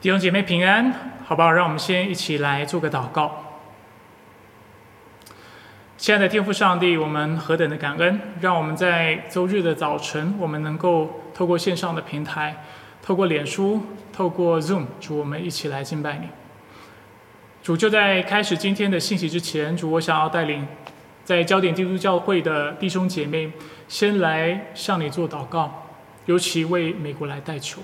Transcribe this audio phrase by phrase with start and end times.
[0.00, 0.94] 弟兄姐妹平安，
[1.24, 1.50] 好不好？
[1.50, 3.56] 让我们先一起来做个祷告。
[5.96, 12.62] 亲爱的天父上帝，我们何等的感恩，让我们在周日的早晨，我们能够透过线上的平台，
[13.02, 13.82] 透过脸书，
[14.12, 16.28] 透过 Zoom，主我们一起来敬拜你。
[17.60, 20.64] 主就在开始今天的信息之前，主我想要带领
[21.24, 23.50] 在焦点基督教会的弟兄姐妹，
[23.88, 25.88] 先来向你做祷告，
[26.26, 27.82] 尤其为美国来代求。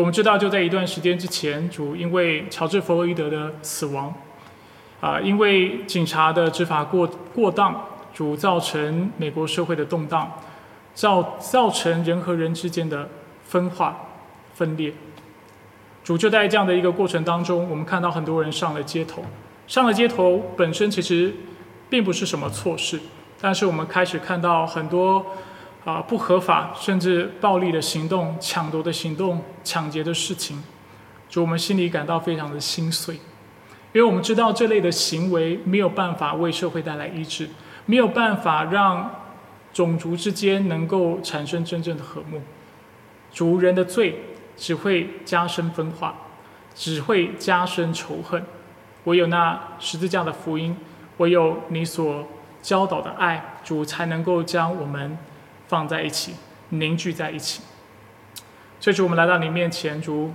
[0.00, 4.14] 我们知道就在一段时间之前，主因为乔治·弗洛伊德的死亡，
[5.00, 7.74] 啊，因为警察的执法过过当，
[8.12, 10.30] 主造成美国社会的动荡，
[10.94, 13.08] 造造成人和人之间的
[13.44, 13.96] 分化、
[14.52, 14.92] 分裂。
[16.04, 19.24] 主就在这样的一个过程当中，我们看到很多人上了街头，
[19.66, 21.34] 上了街头本身其实
[21.88, 23.00] 并不是什么错事，
[23.40, 25.24] 但是我们开始看到很多。
[25.86, 30.60] 啊，不合法甚至暴力的行动、抢夺的行动、抢劫的事情，
[31.28, 33.14] 就我们心里感到非常的心碎，
[33.92, 37.48] 因为我们知道这类的行为没有办法为社会带来医治，
[37.84, 39.08] 没有办法让
[39.72, 42.42] 种族之间能够产生真正的和睦。
[43.32, 44.24] 主人的罪
[44.56, 46.16] 只会加深分化，
[46.74, 48.44] 只会加深仇恨。
[49.04, 50.76] 唯有那十字架的福音，
[51.18, 52.26] 唯有你所
[52.60, 55.16] 教导的爱，主才能够将我们。
[55.68, 56.34] 放在一起，
[56.70, 57.62] 凝聚在一起。
[58.78, 60.32] 所以主，我们来到你面前，主，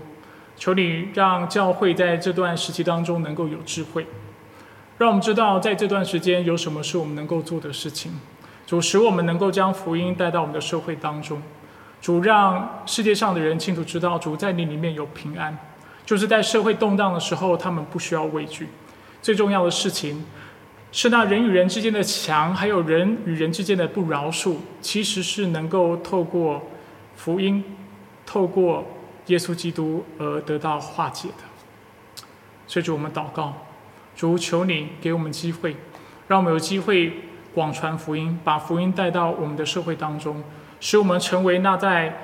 [0.58, 4.06] 求你让教会在这段时期当中能够有智慧，
[4.98, 8.20] 让我们知道在这段时间有什么是我们能够做的事情。
[8.66, 11.42] 主，使我们能够将福音带到我们的社会当中。
[12.02, 15.58] 主，让世界上的人清楚知道，主在你里面有平安，
[16.06, 18.70] 就是在社会动荡的时候，他们不需要畏惧。
[19.22, 20.26] 最重要的事情。
[20.94, 26.62] 是那人与人之间的墙，还有人与人之间的不饶恕，其实是能够透过
[27.16, 27.64] 福音，
[28.26, 28.86] 透过
[29.28, 32.24] 耶稣基督而得到化解的。
[32.68, 33.54] 所以，主我们祷告，
[34.18, 35.78] 主求你给我们机会，
[36.28, 37.14] 让我们有机会
[37.54, 40.44] 广传福音，把福音带到我们的社会当中，
[40.82, 42.18] 使我们成为那在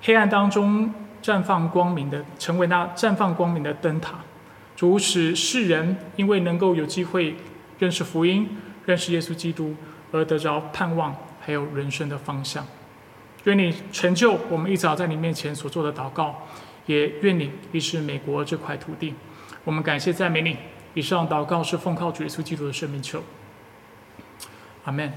[0.00, 0.90] 黑暗当中
[1.22, 4.14] 绽放光明的，成为那绽放光明的灯塔。
[4.74, 7.36] 主使世人因为能够有机会。
[7.78, 8.48] 认识福音，
[8.84, 9.74] 认识耶稣基督，
[10.12, 12.66] 而得着盼望，还有人生的方向。
[13.44, 16.46] 愿你成就我们一早在你面前所做的祷告，
[16.86, 19.14] 也愿你医治美国这块土地。
[19.64, 20.56] 我们感谢赞美你。
[20.94, 23.22] 以上祷告是奉靠主耶稣基督的圣名求。
[24.84, 25.12] 阿门。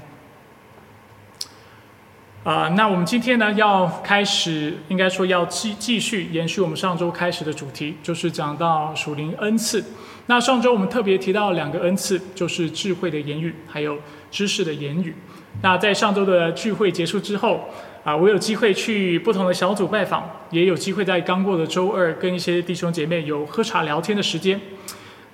[2.44, 9.84] 啊，那我们今天呢要开始，应该说要继继续延续我们上周开始的主题，就是讲到属灵恩赐。
[10.30, 13.98] 那上周我们特别提到两个恩赐，就是智慧的言语，还有
[14.30, 15.12] 知识的言语。
[15.60, 17.68] 那在上周的聚会结束之后，
[18.04, 24.60] 啊，我有机会去不同的小组拜访，也有机会在刚过的周二跟一些弟兄姐妹有喝茶聊天的时间。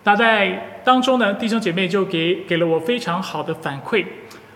[0.04, 4.02] 那在当中呢，弟兄姐妹就给给了我非常好的反馈，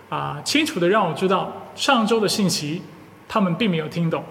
[0.09, 2.81] 啊，清楚的让我知道上周的信息
[3.27, 4.23] 他们并没有听懂，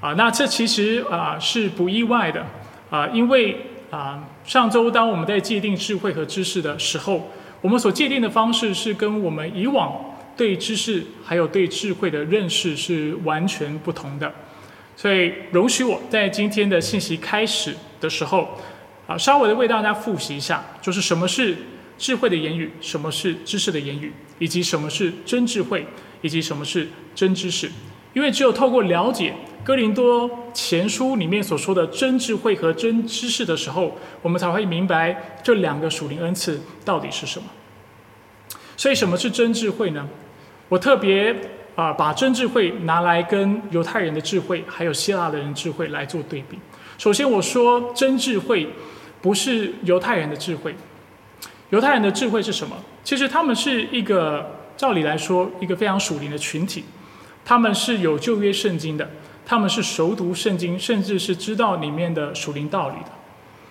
[0.00, 2.46] 啊，那这其实啊是不意外的，
[2.88, 3.74] 啊，因为。
[3.90, 7.30] 啊，上周当我们在界定智慧和知识的时候，
[7.62, 14.30] 我们所界定的方式是跟我们以往对知识还有对智慧的认识是完全不同的。
[14.94, 18.58] 所以，容许我在今天的信息开始的时候，
[19.06, 21.56] 啊，稍微的为大家复习一下，就是什么是
[21.96, 25.86] 智慧的言语，什么是知识的言语，以及什么是真智慧，
[26.20, 27.70] 以及什么是真知识。
[28.12, 29.34] 因为只有透过了解。
[29.68, 37.44] 哥林多前书里面所说的真智慧和真知识的时候，我们才会明白这两个属灵恩赐到底是什么。
[38.78, 40.08] 所以，什么是真智慧呢？
[40.70, 41.36] 我特别
[41.76, 46.58] 啊，把真智慧拿来跟犹太人的智慧，还有希腊的人智慧来做对比。
[46.96, 48.66] 首先，我说真智慧
[49.20, 50.74] 不是犹太人的智慧。
[51.68, 52.74] 犹太人的智慧是什么？
[53.04, 56.86] 其实他们是一个，照理来说，一个非常属灵的群体，
[57.44, 59.10] 他们是有旧约圣经的。
[59.48, 63.10] 他们是熟读圣经，甚至是知道里面的属灵道理的，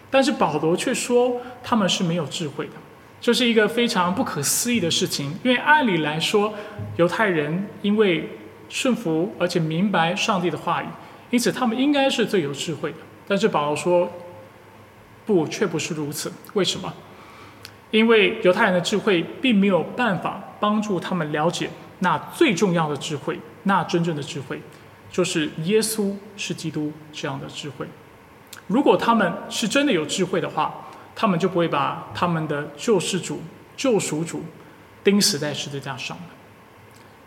[0.09, 2.71] 但是保罗却说他们是没有智慧的，
[3.21, 5.27] 这是一个非常不可思议的事情。
[5.43, 6.51] 因为按理来说，
[6.95, 8.27] 犹太人因为
[8.67, 10.87] 顺服而且明白上帝的话语，
[11.29, 12.97] 因此他们应该是最有智慧的。
[13.27, 14.11] 但是保罗说，
[15.27, 16.33] 不，却不是如此。
[16.53, 16.91] 为什么？
[17.91, 21.69] 因为犹太人的智慧并没有办法帮助他们了解
[21.99, 24.59] 那最重要的智慧，那真正的智慧。
[25.11, 27.87] 就是耶稣是基督这样的智慧。
[28.67, 30.73] 如果他们是真的有智慧的话，
[31.15, 33.41] 他们就不会把他们的救世主、
[33.75, 34.43] 救赎主
[35.03, 36.17] 钉死在十字架上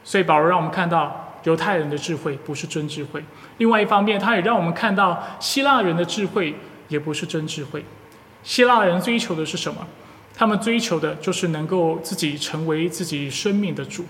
[0.04, 3.20] 所以保罗让我们看到，犹太人的智慧不是真智慧；
[3.58, 6.54] 另外一方面，他也让我们看到希腊人的智慧
[6.88, 7.84] 也不是真智慧。
[8.42, 9.86] 希腊人追求的是什么？
[10.34, 14.04] 他们追求的就是能够自己成为自己生命的主，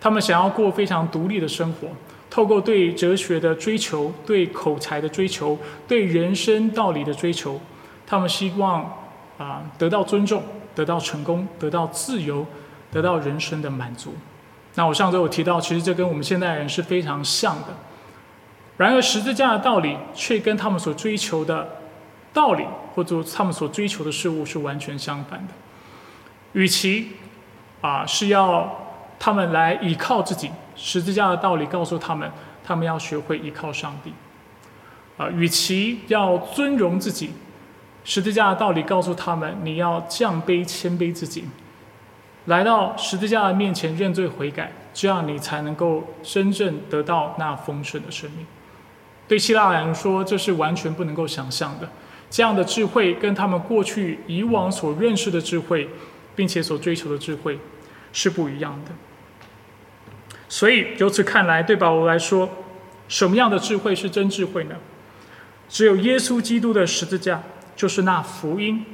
[0.00, 1.88] 他们想要过非常独立的生活。
[2.30, 7.60] 透过对哲学的追求、对口才的追求、对人生道理的追求，
[8.06, 8.82] 他们希望
[9.36, 10.40] 啊得到尊重、
[10.72, 12.46] 得到成功、得到自由、
[12.92, 14.14] 得到人生的满足。
[14.76, 17.76] 那我上周有提到，其实这跟我们现代人是非常像的。
[18.76, 21.68] 然而十字架的道理却跟他们所追求的
[22.32, 25.52] 道理，或者他们所追求的事物是完全相反的。
[26.52, 27.08] 与其
[27.80, 28.86] 啊是要
[29.18, 30.48] 他们来依靠自己。
[30.82, 32.30] 十字架的道理告诉他们，
[32.64, 34.14] 他们要学会依靠上帝。
[35.18, 37.30] 啊，与其要尊荣自己，
[38.04, 41.44] 十字架的道理告诉他们，你要降卑谦卑自己，
[42.46, 48.46] 来到十字架的面前认罪悔改，这样你才能够真正得到那丰盛的生命。
[49.28, 51.86] 对希腊人说，这是完全不能够想象的。
[52.30, 55.86] 这样的智慧跟他们过去以往所认识的智慧，
[56.34, 57.58] 并且所追求的智慧
[58.12, 58.92] 是不一样的。
[60.50, 62.50] 所以由此看来，对保罗来说，
[63.06, 64.74] 什么样的智慧是真智慧呢？
[65.68, 67.40] 只有耶稣基督的十字架，
[67.76, 68.84] 就是那福音，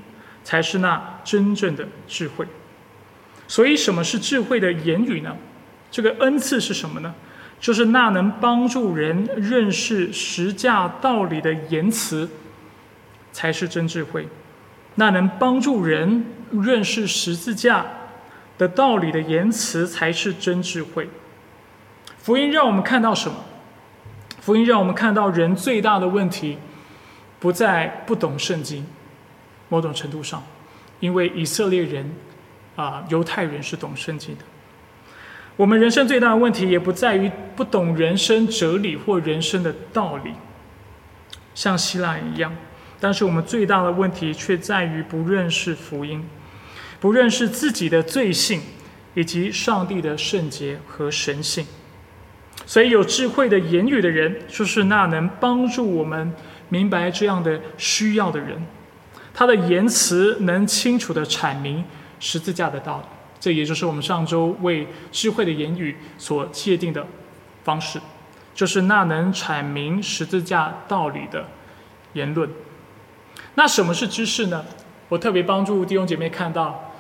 [0.45, 2.47] 才是那真正的智慧。
[3.49, 5.35] 所以，什么是智慧的言语呢？
[5.91, 7.15] 这个恩赐是什么呢？
[7.59, 12.29] 就是那能帮助人认识十架道理的言辞，
[13.33, 14.29] 才是真智慧。
[14.97, 17.87] 那能帮助人认识十字架
[18.59, 21.09] 的道理的言辞，才是真智慧。
[22.27, 23.37] 福音让我们看到什么？
[24.41, 26.59] 福音让我们看到人最大的问题，
[27.39, 28.85] 不在不懂圣经。
[29.69, 30.43] 某种程度上，
[30.99, 32.13] 因为以色列人
[32.75, 34.43] 啊，犹太人是懂圣经的。
[35.55, 40.33] 我们人生最大的问题，也不在于不懂人生哲理或人生的道理，
[41.55, 42.53] 像希腊一样。
[42.99, 46.29] 但是我们最大的问题，却在于不认识福音，
[46.99, 48.63] 不认识自己的罪性，
[49.15, 51.65] 以及上帝的圣洁和神性。
[52.65, 56.33] 所以，有智慧的言语的人，就是那能帮助我们
[56.69, 58.67] 明白这样的需要的人。
[59.33, 61.85] 他的言辞能清楚的阐明
[62.19, 63.05] 十字架的道理，
[63.39, 67.07] 这也就是我们上周为智慧的言语所界定的
[67.63, 68.01] 方式，
[68.53, 71.47] 就是那能阐明十字架道理的
[72.15, 72.51] 言论。
[73.55, 74.65] 那什么是知识呢？
[75.09, 76.93] 我特别帮助弟兄姐妹看到，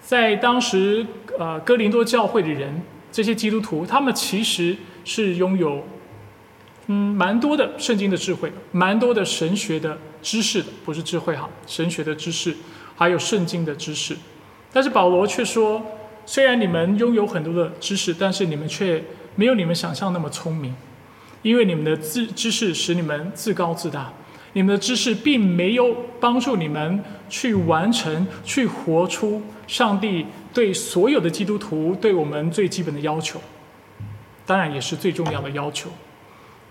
[0.00, 1.06] 在当时
[1.38, 4.76] 呃哥林多教会的人，这些基督徒，他们其实。
[5.04, 5.84] 是拥有，
[6.86, 12.56] 嗯，蛮多的圣经的智慧，蛮多的神学的知识的，不是智慧哈，神学的知识，
[12.96, 14.16] 还有圣经的知识。
[14.72, 15.80] 但是保罗却说，
[16.26, 19.04] 虽然你们拥有很多的知识，但是你们却
[19.36, 20.74] 没有你们想象那么聪明，
[21.42, 24.12] 因为你们的知知识使你们自高自大，
[24.54, 33.40] 你们的知识并没有帮助你们去完成、去活出上帝对所有的基督徒对我们最基本的要求。
[34.46, 35.90] 当然也是最重要的要求，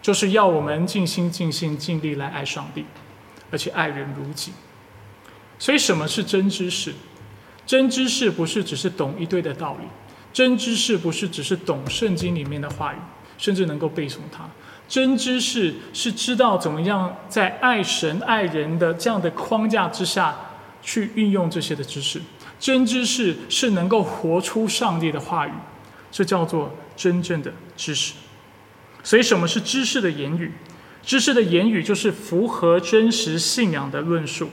[0.01, 2.85] 就是要我们尽心尽心尽力来爱上帝，
[3.49, 4.53] 而且爱人如己。
[5.57, 6.93] 所以，什么是真知识？
[7.65, 9.87] 真知识不是只是懂一堆的道理，
[10.31, 12.97] 真知识不是只是懂圣经里面的话语，
[13.37, 14.47] 甚至能够背诵它。
[14.87, 20.35] 真知识是知道怎么样在爱神爱人的这样的框架之下
[20.81, 22.21] 去运用这些的知识。
[22.59, 25.51] 真知识是能够活出上帝的话语，
[26.11, 26.71] 这叫做。
[26.95, 28.14] 真正的知识，
[29.04, 30.52] 所以什么是知识的言语？
[31.02, 34.50] 知识的言语就是符合真实信仰的论述。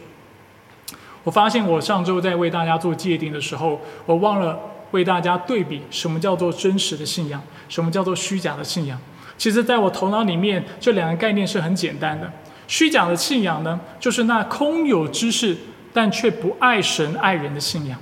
[1.23, 4.59] 我发现我上周在为大家做界定的时候，我忘了
[4.91, 8.99] 为大家对比什么叫做真实的信仰，什么叫做虚假的信仰。
[9.39, 12.33] 其实，在我头脑里面，这两个概念是很简单的。
[12.67, 15.57] 虚假的信仰呢，就是那空有知识
[15.93, 17.99] 但却不爱神爱人的信仰。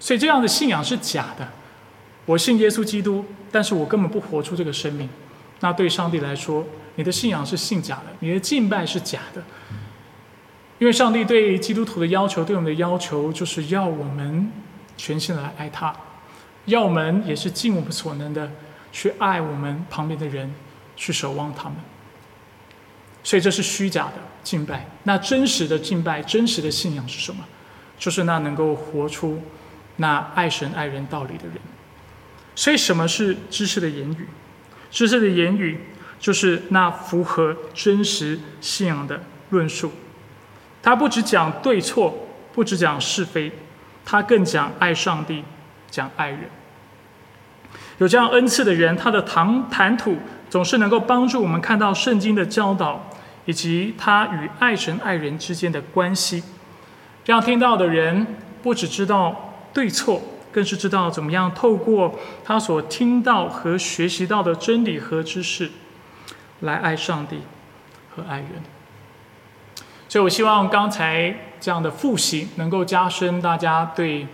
[0.00, 1.48] 所以，这样的信仰是假的。
[2.26, 5.08] 我信耶稣基督，但是我根本不活出这个生命。
[5.60, 6.64] 那对上帝来说，
[6.96, 9.42] 你的信仰是信假的，你的敬拜是假的。
[10.78, 14.50] 因为上帝对基督徒的要求，对我们的要求，就是要我们
[14.96, 15.94] 全心来爱他，
[16.66, 18.50] 要我们也是尽我们所能的
[18.90, 20.52] 去爱我们旁边的人，
[20.96, 21.78] 去守望他们。
[23.22, 24.86] 所以这是虚假的敬拜。
[25.04, 27.44] 那真实的敬拜，真实的信仰是什么？
[27.96, 29.40] 就是那能够活出
[29.96, 31.54] 那爱神爱人道理的人。
[32.54, 34.28] 所以，什么是知识的言语？
[34.90, 35.80] 知识的言语
[36.20, 39.20] 就是那符合真实信仰的
[39.50, 39.90] 论述。
[40.82, 43.50] 他不只讲对错，不只讲是非，
[44.04, 45.42] 他更讲爱上帝，
[45.90, 46.40] 讲爱人。
[47.98, 50.16] 有这样恩赐的人，他的谈谈吐
[50.48, 53.10] 总是能够帮助我们看到圣经的教导，
[53.46, 56.42] 以及他与爱神爱人之间的关系。
[57.24, 58.26] 这样听到的人，
[58.62, 60.22] 不只知道对错，
[60.54, 65.70] 更是知道怎么样透过他所听到和学习到的真理和知识，
[66.60, 67.40] 来爱上帝
[68.14, 68.62] 和爱人。
[70.08, 74.28] 所以我希望刚才这样的复习，能够加深大家对。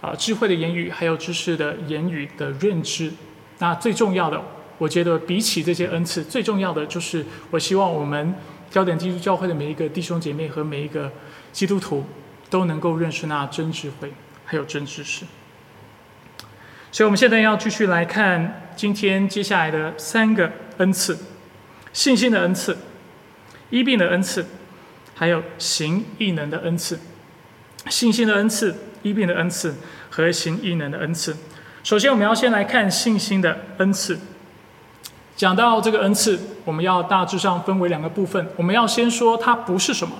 [0.00, 3.10] 啊，智慧的言语，还有知识的言语的认知。
[3.56, 4.38] 那最重要的，
[4.76, 8.34] 我觉得比起这些恩赐，最重要的就是，我希望我们
[8.70, 11.10] 焦点基督教会的每一个弟兄姐妹和每一个
[11.54, 12.04] 基督徒，
[12.50, 14.12] 都能够认识那真智慧，
[14.44, 15.24] 还有真知识。
[16.94, 21.18] 所以，我们现在要继续来看今天接下来的三个恩赐：
[21.92, 22.76] 信心的恩赐、
[23.70, 24.46] 医病的恩赐，
[25.12, 27.00] 还有行异能的恩赐。
[27.90, 28.72] 信心的恩赐。
[29.02, 29.74] 医病的恩赐
[30.08, 31.36] 和行异能的恩赐。
[31.82, 34.16] 首先，我们要先来看信心的恩赐。
[35.34, 38.48] 讲到这个恩赐，我们要大致上分为两个部分。
[38.54, 40.14] 我们要先说它不是什么，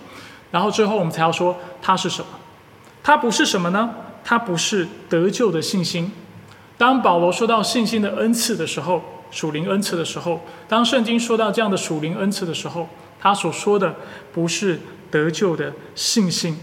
[0.50, 2.26] 然后之后我们才要说它是什么。
[3.00, 3.94] 它不是什么呢？
[4.24, 6.10] 它不是得救的信心。
[6.76, 12.88] 当保罗说到信心的恩赐的时候，属灵恩赐的时候，当圣经说到这样的属灵恩赐的时候，
[13.20, 13.94] 他所说的
[14.32, 16.58] 不是得救的信心。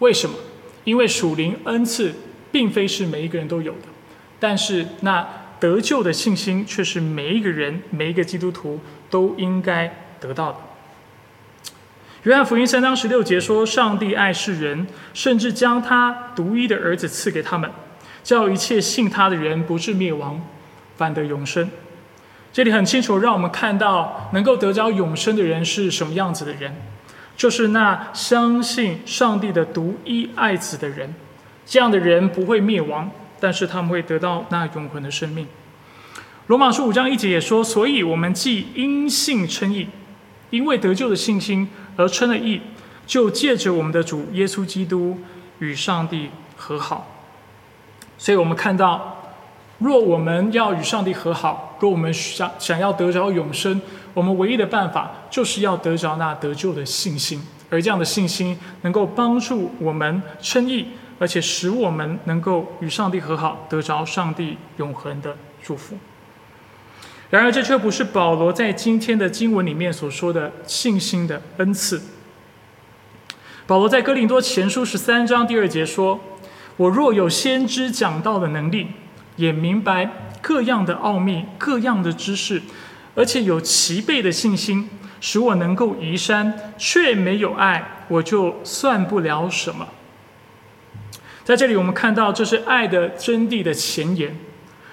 [0.00, 0.36] 为什么？
[0.84, 2.12] 因为属灵恩赐
[2.50, 3.88] 并非是每一个人都有的，
[4.38, 5.28] 但是那
[5.60, 10.58] 得救的信心却是每一个人、每一个基督徒都应该得到的。
[12.22, 17.70] 约翰福音三章十六节说：“上帝爱世人，甚至将他独一的儿子赐给他们，
[18.22, 20.40] 叫一切信他的人不至灭亡，
[20.96, 21.70] 反得永生。”
[22.52, 26.74] 这里很清楚，让我们看到能够得着永生的人是什么样子的人。
[27.36, 31.14] 就是那相信上帝的独一爱子的人，
[31.64, 35.46] 这样的人不会灭亡，但是他们会得到那永恒的生命。
[36.48, 39.86] 罗马书五章一节也说：“所以我们既因信称义，
[40.50, 42.60] 因为得救的信心而称了义，
[43.06, 45.16] 就借着我们的主耶稣基督
[45.60, 47.16] 与上帝和好。”
[48.20, 49.16] 所以，我们看到。
[49.78, 53.80] 若我们要与上帝和好，若我们想想要得着永生，
[54.12, 65.96] 我们唯一的办法就是要得着那得救的信心，而这样的信心能够帮助我们称义，而且使我们能够与上帝和好，得着上帝永恒的祝福。
[67.30, 72.02] 然而，这却不是保罗在今天的经文里面所说的信心的恩赐。
[73.66, 76.20] 保罗在哥林多前书十三章第二节说
[76.80, 78.86] ：“我若有先知讲道的能力。”
[79.36, 80.10] 也明白
[80.42, 82.60] 各样的奥秘、各样的知识，
[83.14, 84.86] 而且有齐备的信心，
[85.18, 89.88] 使我能够移山，却没有爱，我就算不了什么。
[91.42, 94.36] 在这里，我们看到这是爱的真谛的前言，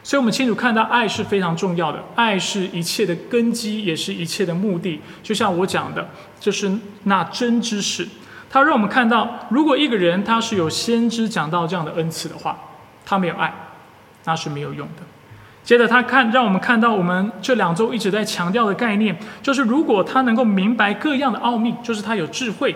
[0.02, 5.02] 所以我们清楚看到爱是非常重要的，爱是一切的根基，也是一切的目的。
[5.22, 6.72] 就像我讲的，就是
[7.04, 8.08] 那真知识，
[8.50, 12.58] 他让我们看到，如果一个人他是有先知讲到这样的恩赐的话，
[13.06, 13.54] 他没有爱。
[14.26, 15.04] 那是没有用的。
[15.64, 22.76] 接着他看，让我们看到我们这两周一直在强调的概念，就是如果他能够明白各样的奥秘，就是他有智慧，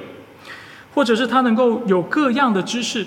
[0.93, 3.05] 或者是他能够有各样的知识，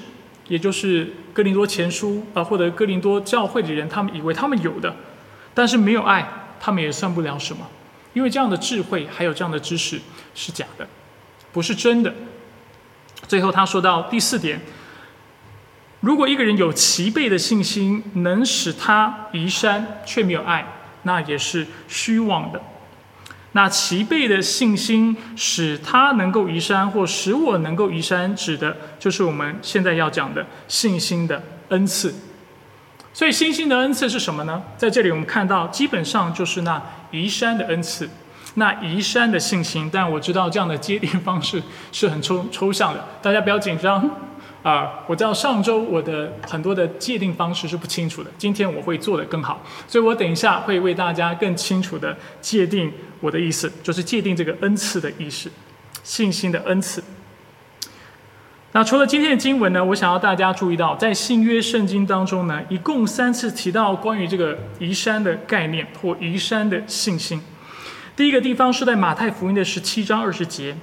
[0.49, 4.95] 也就是哥林多前书啊，或者哥林多教会的人，他们以为他们有的，
[5.55, 6.29] 但是没有爱，
[6.61, 7.67] 他们也算不了什么，
[8.13, 9.99] 因为这样的智慧还有这样的知识
[10.35, 10.87] 是假的，
[11.51, 12.13] 不是真的。
[13.27, 14.61] 最后他说到第四点。
[16.01, 20.67] 如果一个人有齐备的信心，能使他移山，却没有爱，
[21.05, 22.61] 那也是虚妄的。
[23.53, 32.15] 那齐备的信心使他能够移山，或使我能够移山，指的就是我们现在要讲的信心的恩赐。
[33.15, 34.61] 所以，信心的恩赐是什么呢？
[34.77, 38.11] 在这里我们看到，基本上就是那移山的恩赐，
[38.55, 39.89] 那移山的信心。
[39.93, 44.11] 但我知道这样的界定方式是很抽 抽象的，大家不要紧张。
[44.63, 55.51] 啊，我知道上周我的很多的界定方式是不清楚的，今天我会做得更好，所以我等一下会为大家更清楚的界定我的意思，就是界定这个恩赐的意思，
[56.03, 57.05] 信心的恩赐。
[58.73, 67.39] 那除了今天的经文呢，我想要大家注意到，在新约圣经当中呢，一共三次提到关于这个移山的概念或移山的信心。
[68.17, 70.77] 第一个地方是在马太福音的十七章二十节。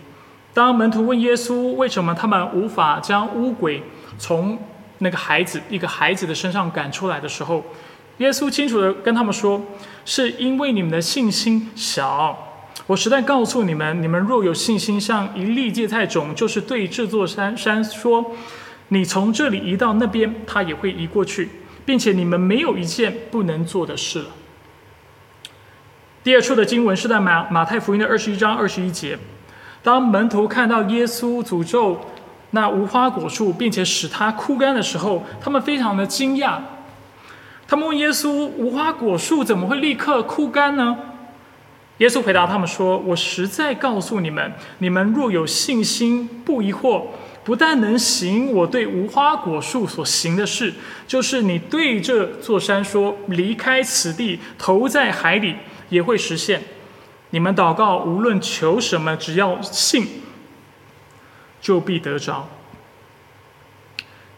[0.53, 3.81] 当门徒问耶稣为什么他们无法将乌鬼
[4.17, 4.59] 从
[4.97, 7.63] 那个孩子一个孩子的身上赶出来的时候，
[8.17, 9.61] 耶稣清楚的跟他们说
[10.03, 12.37] ：“是因为你们的信心小。
[12.85, 18.33] 我实在告诉你们，你们若有信心，像一粒芥菜种，就是对这座山山说
[18.89, 21.47] ：‘你从这里移到那边’，它也会移过去。
[21.83, 24.25] 并且你们没有一件不能做的事了。
[26.23, 29.17] 第二处的经文是在马马太福音的二十一章二十一节，
[29.81, 31.99] 当门徒看到耶稣诅咒
[32.51, 36.59] 那无花果树，并且使它枯干的时候，他们非常的惊讶。
[37.67, 40.97] 他们问耶稣：“无花果树怎么会立刻枯干呢？”
[41.97, 47.03] 耶稣回答他们说：“我实在告诉你们，你们若有信心，不疑惑。”
[47.43, 50.71] 不但能行我对无花果树所行的事，
[51.07, 55.55] 就是你对这座山说离开此地，投在海里，
[55.91, 56.63] 也会实现。
[57.29, 60.07] 你们祷告，无论求什么，只要信，
[61.61, 62.49] 就必得着。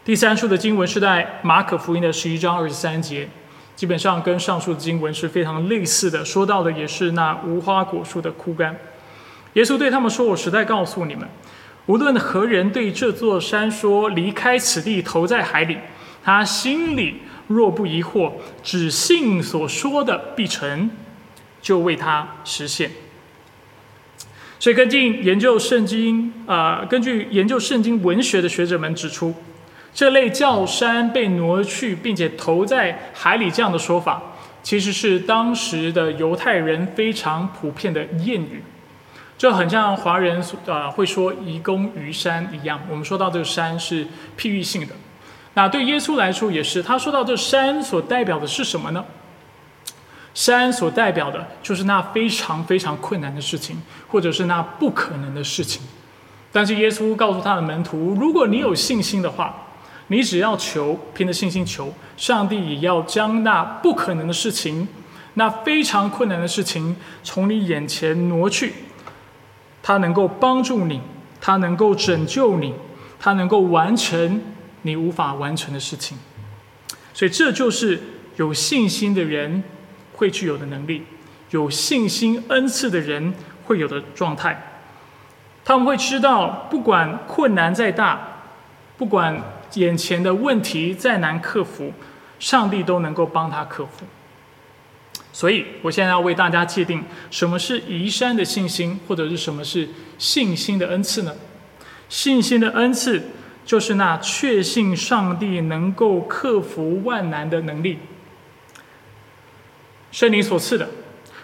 [0.04, 3.28] 第三处的经文是在马可福音的十一章二十三节，
[3.74, 8.76] 基本上跟上述的经文是非常类似的，说到的也是那无花果树的枯干。
[9.54, 11.26] 耶稣对他们说：“我实在告诉你们。”
[11.86, 15.78] 无论何人对这座山说离开此地，投在海里，
[16.22, 18.32] 他心里若不疑惑，
[18.62, 20.90] 只信所说的必成，
[21.64, 22.90] 就为他实现。
[24.60, 29.34] 所以，根据研究圣经啊，根据研究圣经文学的学者们指出，
[29.94, 34.22] 这类叫山被挪去并且投在海里这样的说法，
[34.62, 38.62] 其实是当时的犹太人非常普遍的谚语。
[39.36, 44.06] 就很像华人呃会说“移公于山”一样，我们说到这个山是
[44.38, 44.94] 譬喻性的。
[45.54, 49.04] 那对耶稣来说也是，他说到这山所代表的是什么呢？
[50.34, 55.80] 山所代表的就是那非常非常困难的事情，或者是那不可能的事情。
[56.52, 59.68] 但是耶稣告诉他的门徒，如果你有信心的话，
[60.08, 64.86] 你只要求，凭着信心求，上帝也要将那不可能的事情，
[65.34, 68.72] 那非常困难的事情从你眼前挪去。
[69.82, 71.00] 他能够帮助你，
[71.40, 72.74] 他能够拯救你，
[73.18, 74.40] 他能够完成
[74.82, 76.18] 你无法完成的事情。
[77.12, 78.02] 所以，这就是
[78.36, 79.62] 有信心的人
[80.14, 81.02] 会具有的能力，
[81.50, 83.34] 有信心恩赐的人
[83.66, 84.80] 会有的状态。
[85.64, 88.42] 他们会知道，不管困难再大，
[88.96, 89.42] 不管
[89.74, 91.92] 眼前的问题再难克服，
[92.38, 94.04] 上帝都能够帮他克服。
[95.32, 101.34] 所以，我现在要为大家界定什么是移山的信心，或者是什么是信心的恩赐呢？
[102.08, 103.20] 信心的恩赐
[103.64, 107.98] 就是那确信上帝能够克服万难的能力。
[110.14, 110.88] 圣灵所赐的，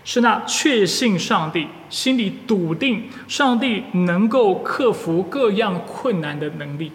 [0.04, 6.92] 是那确信上帝心里笃定上帝能够克服各样困难的能力。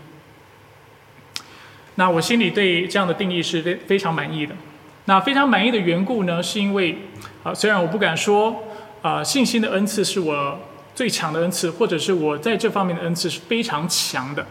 [1.96, 4.56] 那我心里对这样的定义是非非常满意的。
[5.04, 6.98] 那非常满意的缘故呢，是因为，
[7.44, 8.56] 啊，虽然我不敢说，
[9.02, 10.58] 啊，信心的恩赐是我
[10.96, 14.48] 最强的恩赐，或者是我在这方面的恩赐是非常强的，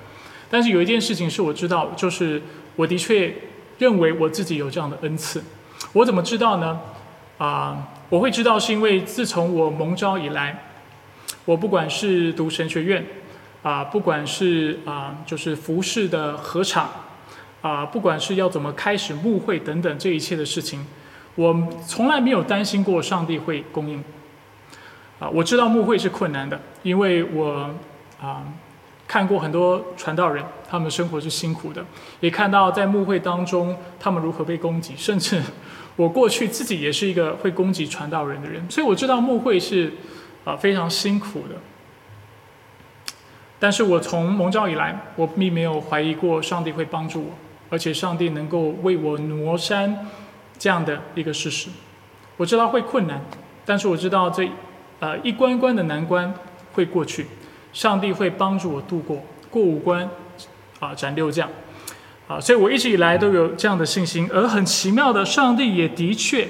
[0.51, 2.43] 但是有一件事情是我知道，就是
[2.77, 3.35] 我的确
[3.79, 5.43] 认为我自己有这样的恩赐。
[5.95, 6.79] 我怎么知道呢？
[7.39, 10.65] 啊，我会知道是因为自从我蒙召以来，
[11.45, 13.07] 我不管是读神学院，
[13.63, 16.91] 啊，不管是啊，就是服饰的合场。
[17.65, 20.87] 啊，不管是要怎么开始牧会等等这一切的事情，
[21.35, 24.05] 我从来没有担心过上帝会供应。
[25.19, 27.71] 啊，我知道牧会是困难的，因为我
[28.21, 28.45] 啊
[29.09, 31.83] 看过很多传道人，他们生活是辛苦的，
[32.21, 35.41] 也看到在牧会当中他们如何被攻击，甚至
[35.97, 39.93] 我过去自己也是一个会攻击传道人的人，所以我知道牧会是
[40.45, 41.57] 啊非常辛苦的。
[43.59, 47.31] 但是我从蒙召以来，我并没有怀疑过上帝会帮助我。
[47.71, 50.07] 而且上帝能够为我挪山，
[50.59, 51.71] 这样的一个事实，
[52.37, 53.21] 我知道会困难，
[53.65, 54.49] 但是我知道这，
[55.01, 56.33] 呃，一关关的难关
[56.75, 57.27] 会过去，
[57.73, 60.09] 上帝会帮助我度过过五关，
[60.79, 61.49] 啊，斩六将，
[62.27, 64.29] 啊，所以我一直以来都有这样的信心。
[64.33, 66.49] 而很奇妙的，上帝也的确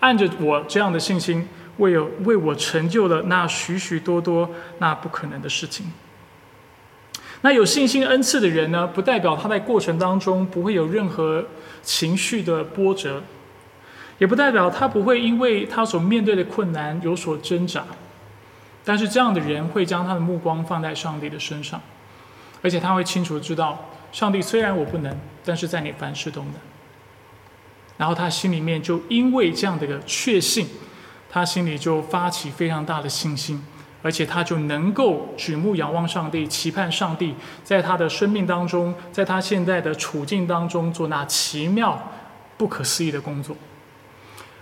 [0.00, 5.86] 按着我这样的信心，为有为我成就了那许许多多那不可能的事情。
[7.40, 11.44] 那有信心恩赐的人呢，不代表他在过程当中不会有任何
[11.82, 13.22] 情绪的波折，
[14.18, 17.84] 也不代表他不会因为他所面对的困难有所挣扎。
[18.82, 21.80] 但是这样的人会将他的目光放在上帝的身上，
[22.62, 25.12] 而且他会清楚知道，上帝虽然我不能，
[25.44, 26.52] 但是在你凡事都能。
[27.96, 30.68] 然后他心里面就因为这样的一个确信，
[31.28, 33.60] 他心里就发起非常大的信心。
[34.02, 42.12] 而且他就能够举目仰望上帝，期盼上帝在他的生命当中，在他现在的处境当中做那奇妙、
[42.56, 43.56] 不可思议的工作。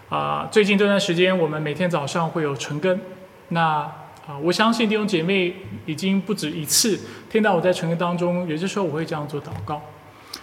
[0.08, 2.98] 啊，最近这段时间，我们每天早上会有晨更。
[3.48, 3.90] 那
[4.26, 5.54] 啊，我相信弟兄姐妹
[5.84, 9.82] 已经不止一次听到我在晨更当中，有些时候我会这样做祷告。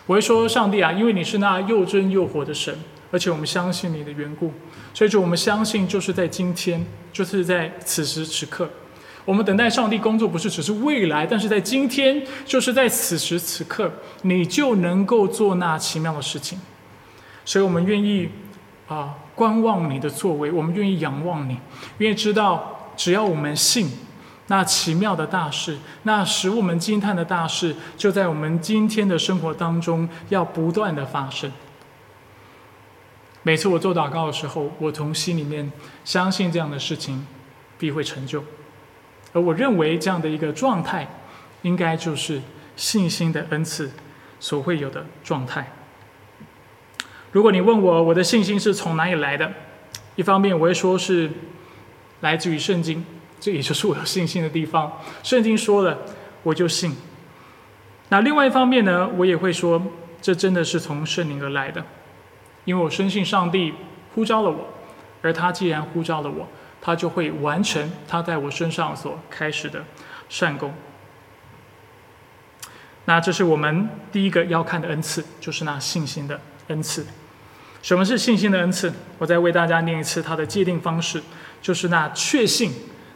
[0.05, 2.75] 我会说：“上帝啊，因为你是那又真又活的神，
[3.11, 4.51] 而且我们相信你的缘故，
[4.93, 8.69] 所以说我们相信就是在今天，就是在此时此刻，
[9.23, 13.91] 我们等待上帝工作，不是只是未来，但是在今天，就是在此时此刻，
[14.23, 16.59] 你就能够做那奇妙的事情。
[17.45, 18.29] 所以我们愿意
[18.87, 21.57] 啊观望你的作为，我们愿意仰望你，
[21.99, 23.89] 愿意知道，只要我们信。”
[24.51, 31.51] 那奇妙的大事，那使我们惊叹的大事，就在我们今天的生活当中要不断的发生。
[33.43, 35.71] 每次我做祷告的时候，我从心里面
[36.03, 37.27] 相信这样的事情
[37.77, 38.43] 必会成就，
[39.33, 41.07] 而我认为这样的一个状态，
[41.61, 42.41] 应该就是
[42.75, 43.91] 信心的恩赐
[44.39, 45.71] 所会有的状态。
[47.31, 49.53] 如果你问我我的信心是从哪里来的，
[50.15, 51.29] 一方面我会说是
[52.21, 53.05] 来自于圣经。
[53.39, 54.91] 这也就是我有信心的地方。
[55.23, 55.97] 圣经说了，
[56.43, 56.95] 我就信。
[58.09, 59.81] 那另外一方面呢，我也会说，
[60.21, 61.85] 这真的是从圣灵而来的，
[62.65, 63.73] 因为我深信上帝
[64.13, 64.67] 呼召了我，
[65.21, 66.47] 而他既然呼召了我，
[66.81, 69.85] 他就会完成他在我身上所开始的
[70.27, 70.73] 善功。
[73.05, 77.05] 那这是我们第一个要看的恩赐，就是那信心的恩赐。
[77.81, 78.91] 什么是信心的恩赐？
[79.17, 81.23] 我再为大家念一次它的界定方式，
[81.61, 82.71] 就是那确信。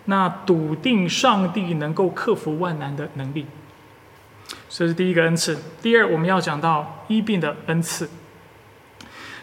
[0.06, 3.46] 那笃定上帝能够克服万难的能力，
[4.68, 5.58] 这是第一个恩赐。
[5.82, 8.10] 第二，我们要讲到医病的恩赐。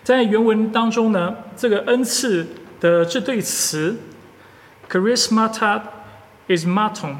[0.02, 2.46] 在原文当中呢，这个恩赐
[2.78, 4.00] 的这对词
[4.90, 5.80] ，charismata
[6.48, 7.16] is maton，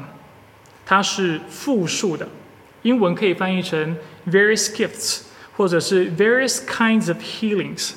[0.85, 2.29] 它是复数的。
[2.83, 5.21] 英文可以翻译成 various gifts，
[5.57, 7.93] 或者是 various kinds of healings。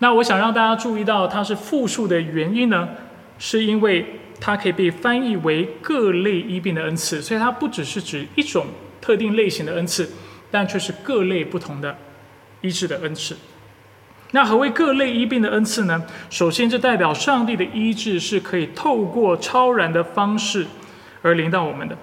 [0.00, 2.88] 那我想让大家注意到它是复数的原因呢，
[3.38, 4.04] 是因为。
[4.38, 8.66] 它可以被翻译为各类医病的恩赐，所以它不只是指一种
[9.00, 10.06] 特定类型的恩赐，
[10.50, 11.96] 但却是各类不同的
[12.60, 13.34] 医治的恩赐。
[14.32, 16.04] 那何为各类医病的恩赐呢？
[16.28, 20.66] 首先，这代表上帝的医治是可以透过超然的方式
[21.22, 21.96] 而临到我们的。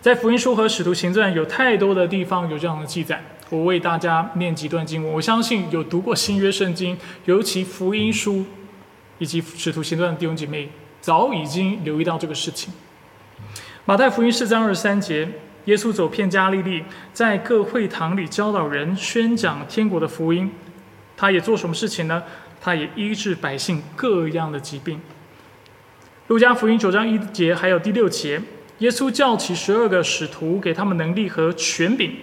[0.00, 3.20] 在福音书和使徒行传有太多的地方有这样的记载，
[3.50, 5.12] 我为大家念几段经文。
[5.12, 8.46] 我相信有读过新约圣经，尤其福音书
[9.20, 10.68] 以及使徒行传的弟兄姐妹。
[11.02, 12.70] 早已经留意到这个事情。
[13.86, 15.26] 马太福音四章二十三节，
[15.64, 20.52] 耶稣走遍加利利，在各会堂里教导人，宣讲天国的福音。
[21.16, 22.22] 他也做什么事情呢？
[22.60, 25.00] 他也医治百姓各样的疾病。
[26.26, 28.38] 路加福音九章一节还有第六节，
[28.80, 32.14] 耶稣叫起十二个使徒，给他们能力和权柄，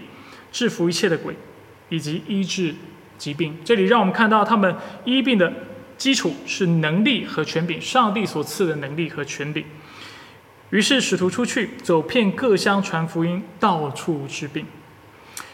[0.52, 1.36] 制服一切的鬼，
[1.90, 2.76] 以及医治
[3.18, 3.58] 疾病。
[3.66, 5.52] 这里让我们看到他们医病的。
[5.98, 9.66] 基础是能力和权柄，上帝所赐的能力和权柄。
[10.70, 14.66] 于是使徒出去，走遍各乡传福音，到处治病。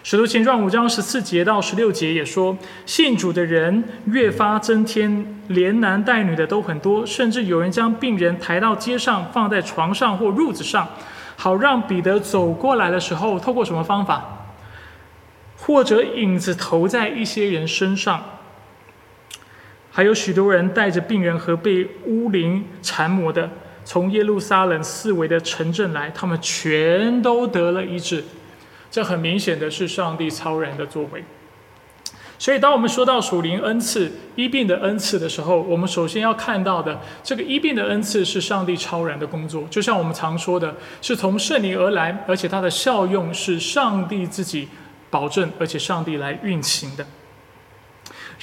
[0.01, 10.89] 使徒行传五章十四节到十六节也说，信主的人越发增添，连男带女的都很多，甚至有人将病人抬到街上，放在床上或褥子上，
[11.37, 14.47] 好让彼得走过来的时候，透过什么方法，
[15.55, 18.21] 或者影子投在一些人身上。
[19.95, 23.47] 还有许多人带着病人和被巫灵缠磨的，
[23.85, 28.23] 从耶路撒冷四围的城镇来，他们全都得了医治。
[28.89, 31.23] 这很明显的是上帝超然的作为。
[32.39, 39.63] 所以，当我们说到属灵恩赐、医病的恩赐的时候，我们首先要看到的，这个医病的恩赐是上帝超然的工作。
[39.69, 44.67] 就像我们常说的，是从圣灵而来，而且它的效用是上帝自己
[45.11, 47.05] 保证，而且上帝来运行的。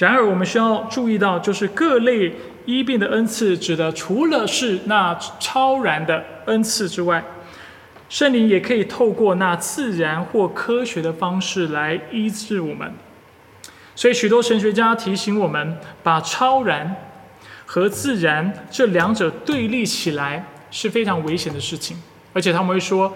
[0.01, 2.33] 然而，我们需要注意到，就是各类
[2.65, 7.23] 医病的恩赐，指的除了是那超然的恩赐之外，
[8.09, 12.91] 圣灵也可以透过那自然或科学的方式来医治我们。
[13.95, 16.95] 所以，许多神学家提醒我们，把超然
[17.67, 21.95] 和自然这两者对立起来是非常危险的事情。
[22.33, 23.13] 而且，他们会说，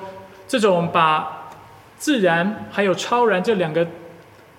[0.48, 1.50] 这种把
[1.98, 3.88] 自然还有超然这两个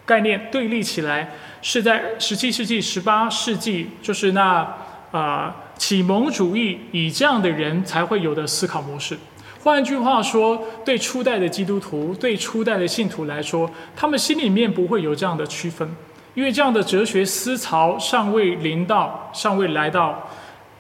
[0.05, 1.31] 概念对立起来。
[1.69, 4.65] 是在十七世纪、十八世纪，就是那
[5.11, 9.19] 啊启蒙主义以这样的人才会有的思考模式。
[9.65, 15.91] 换句话说，对初代的基督徒、对初代的信徒来说，他们心里面不会有这样的区分，
[16.35, 20.29] 因为这样的哲学思潮尚未临到、尚未来到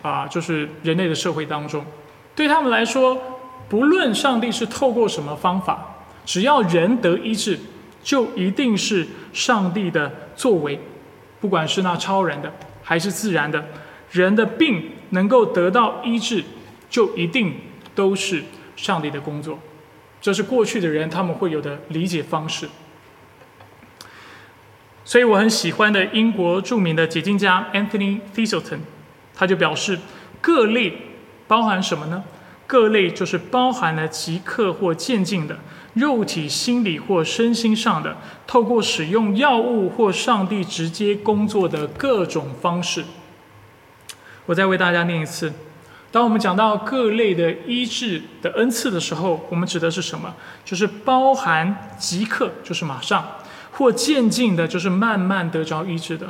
[0.03, 1.85] 啊，就是人类的社会当中。
[2.37, 3.21] 对他们来说，
[3.69, 7.59] 不论上帝是透过什么方法，只要人得医治。
[8.07, 10.79] 就一定是上帝的作为，
[11.41, 13.67] 不管是那超然的还是自然的，
[14.13, 16.45] 人的病能够得到医治，
[16.89, 17.53] 就一定
[17.97, 18.45] 都是
[18.77, 19.59] 上帝的工作。
[20.21, 22.69] 这是过去的人他们会有的理解方式。
[25.05, 28.79] 所以我很喜欢的英国著名的解经家 Anthony Thiselton，
[29.35, 29.99] 他就表示，
[30.41, 30.93] 各类
[31.49, 32.23] 包含什么呢？
[32.69, 35.59] 各类就是包含了即刻或渐进的
[35.97, 43.03] 肉体、心理或身心上的，透过使用药物或上帝直接工作的各种方式。
[44.45, 45.51] 我再为大家念一次：
[46.13, 50.35] 当我们讲到各类的医治的恩赐的时候，我们指的是什么？
[50.67, 53.27] 就是包含即刻，就是马上。
[53.73, 56.29] 或渐进的，就是慢慢得着医治的；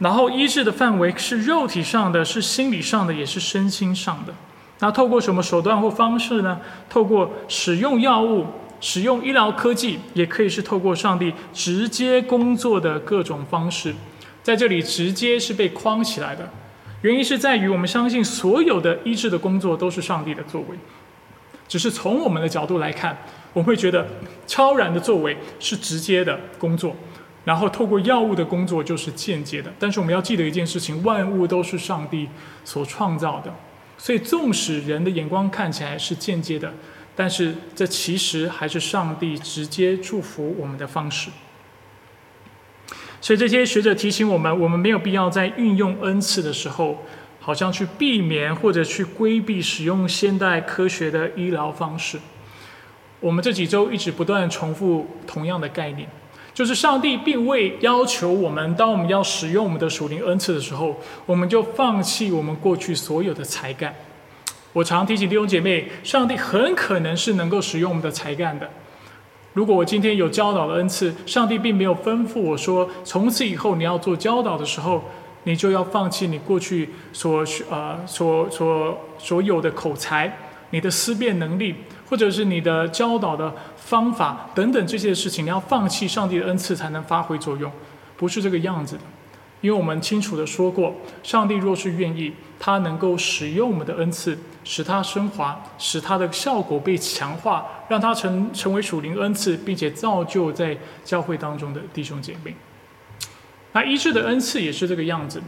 [0.00, 4.34] 然后医治的范围是肉体上的，是心理上的，也是身心上的。
[4.80, 6.60] 那透过什么手段或方式呢？
[6.90, 8.46] 透过使用药物、
[8.82, 13.94] 使用医疗科技，也可以是透过上帝直接工作的各种方式。
[14.42, 16.50] 在这里，直接是被框起来的，
[17.00, 20.76] 原因是在于我们相信所有的医治的工作都是上帝的作为，
[21.68, 23.16] 只是从我们的角度来看。
[23.54, 24.06] 我们会觉得
[24.46, 26.96] 超然的作为是直接的工作，
[27.44, 29.70] 然后透过药物的工作就是间接的。
[29.78, 32.26] 但是我们要记得一件事情：万物都是上帝
[32.64, 33.54] 所创造的，
[33.98, 36.72] 所以纵使人的眼光看起来是间接的，
[37.14, 41.30] 但是这其实还是上帝直接祝福我们的方式。
[43.20, 47.04] 所以这些学者提醒我们，我们没有必要在运用恩赐的时候，
[47.38, 52.18] 好像去避免或者去规避使用现代科学的医疗方式。
[53.20, 56.08] 我们这几周一直不断重复同样的概念，
[56.52, 63.94] 就是上帝并未要求我们，当我们要使用我们的属灵恩赐的时候，我们就放弃我们过去所有的才干。
[64.72, 68.68] 我常提醒弟兄姐妹，上帝很可能是能够使用我们的才干的。
[69.52, 75.04] 如果我今天有教导的恩赐，上帝并没有吩咐我说，从此以后你要做教导的时候，
[75.44, 80.38] 你就要放弃你过去所呃所所所有的口才，
[80.70, 81.74] 你的思辨能力。
[82.08, 87.72] 或者是你的教导的方法等等这些事情，你要放弃上帝的恩赐才能发挥作用，
[88.18, 89.00] 不是这个样子的。
[89.62, 102.54] 因为我们清楚的说过，上帝若是愿意，他能够使用我们的恩赐，使它升华，使它的效果被强化，让它成成为属灵恩赐，并且造就在教会当中的弟兄姐妹。
[103.72, 105.42] 那医治的恩赐也是这个样子。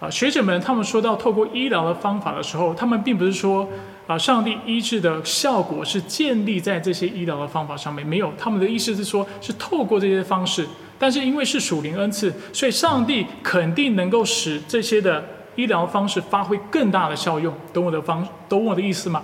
[0.00, 3.68] 啊，学者们他们说到透过医疗的方法的时候，他们并不是说。
[4.08, 10.66] 啊，上帝医治的效果是建立在这些医疗的方法上面，没有他们的意思是说，是透过这些方式，
[10.98, 15.24] 但是因为是属灵恩赐，所以上帝肯定能够使这些的
[15.56, 17.54] 医疗方式发挥更大的效用。
[17.72, 19.22] 懂我的方，懂我的意思吗？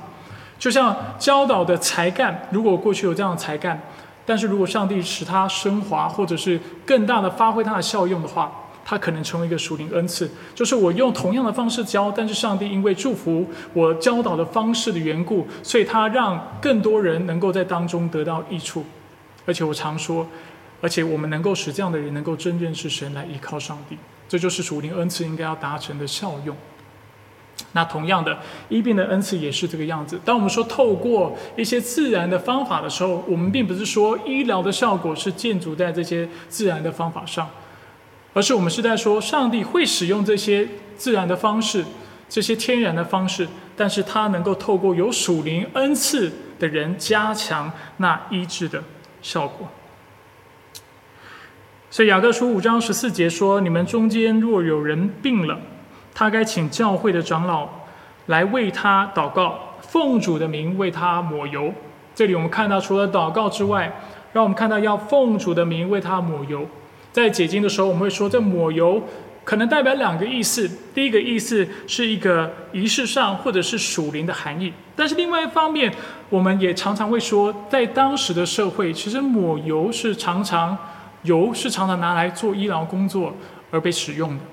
[0.58, 3.80] 就像教导的才干，如果过去有这样的才干，
[4.26, 8.52] 但是如果上帝使他升华，或者是更大的发挥他的效用的话。
[8.90, 18.82] 他可能成为一个属灵恩赐，就是我用同样的方式教，但是上帝因为祝福我教导的方式的缘故，所以他让更多人能够在当中得到益处。
[19.44, 20.26] 而且我常说，
[20.80, 26.54] 而且我们能够使这样的人能够真认识神，来依靠上帝，这就是属灵恩赐应该要达成的效用。
[27.72, 28.38] 那同样的，
[28.68, 30.20] 医病的恩赐也是这个样子。
[30.24, 37.48] 当我们说透过一些自然的方法的时候，我们并不是说医疗的效果是建筑在这些自然的方法上。
[38.34, 41.84] 而是我们是在说，上帝会使用这些自然的方式，
[42.28, 48.84] 这些天然的方式，但是他能够透过有属灵恩赐的人加强那医治的
[49.20, 49.68] 效果。
[51.90, 55.58] 所以雅各书五章十四节说：“你们中间若有人病了，
[56.14, 57.66] 他该请教会的长老
[58.26, 61.72] 来为他祷告，奉主的名为他抹油。”
[62.14, 63.90] 这里我们看到，除了祷告之外，
[64.34, 66.68] 让我们看到要奉主的名为他抹油。
[67.10, 69.02] 在解经的时候，我们会说，这抹油
[69.42, 70.70] 可能代表两个意思。
[70.94, 75.90] 第一个意思是一个仪式上或者是属灵的含义，但是另外一方面，
[76.28, 80.76] 我们也常常会说，在当时的社会，其实抹油是常常
[81.22, 83.34] 油是常常拿来做医疗工作
[83.70, 84.44] 而被使用的。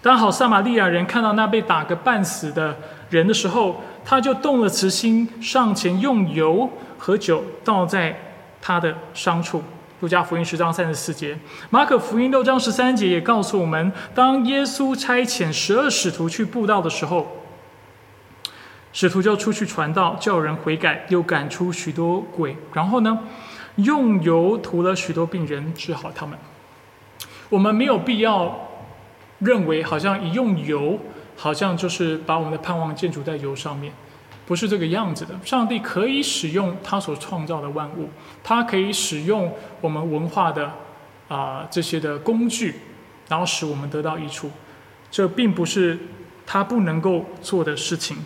[0.00, 2.76] 当好撒玛利亚人看到那被打个半死的
[3.10, 6.68] 人的时候，他就动了慈心，上前用油
[6.98, 8.18] 和酒倒在
[8.60, 9.62] 他的伤处。
[10.00, 11.38] 路加福音十章三十四节，
[11.70, 17.36] 马可福音六章十三节也告诉我们，当耶稣差遣十二使徒去布道的时候，
[18.92, 23.16] 使徒就出去传道，叫人悔改，又赶出许多鬼，然后呢，
[23.76, 26.38] 用油涂了许多病人，治好他们。
[27.48, 28.68] 我们没有必要
[29.38, 30.98] 认为，好像一用油，
[31.36, 33.92] 好像就是把我们的盼望建筑在油上面。
[34.44, 35.34] 不是这个样子的。
[35.44, 38.10] 上帝可以使用他所创造的万物，
[38.42, 40.70] 他可以使用我们文化的
[41.28, 42.74] 啊这些的工具，
[43.28, 44.50] 然后使我们得到益处。
[45.10, 45.98] 这并不是
[46.44, 48.16] 他不能够做的事情。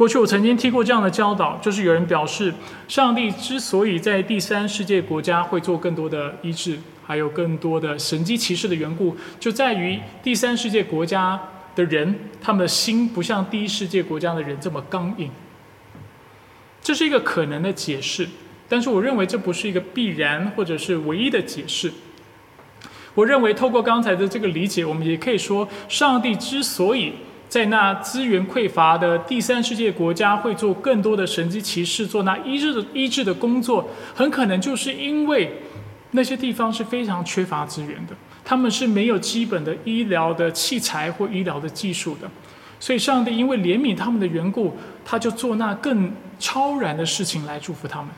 [0.00, 2.54] 过去我曾经听过这样的教导，就是有人表示，
[2.88, 11.38] 上帝之所以在第三世界国家会做更多的医治，还有更多的神机骑士的缘故，就在于第三世界国家
[11.76, 15.30] 的人，他们的心不像第一世界国家的人这么刚硬。
[16.80, 18.26] 这是一个可能的解释，
[18.70, 21.92] 但是我认为这不是一个必然或者是唯一的解释。
[23.14, 27.12] 我认为透过刚才的这个理解，我们也可以说，上帝之所以
[27.50, 35.52] 在那资源匮乏的第三世界国家会做更多的神机骑士，做那医治的医治的工作，很可能就是因为
[36.12, 42.30] 那些地方是非常缺乏资源的，他们是没有基本的医疗的器材或医疗的技术的，
[42.78, 48.10] 所以上帝因为怜悯他们的缘故，他就做那更超然的事情来祝福他们。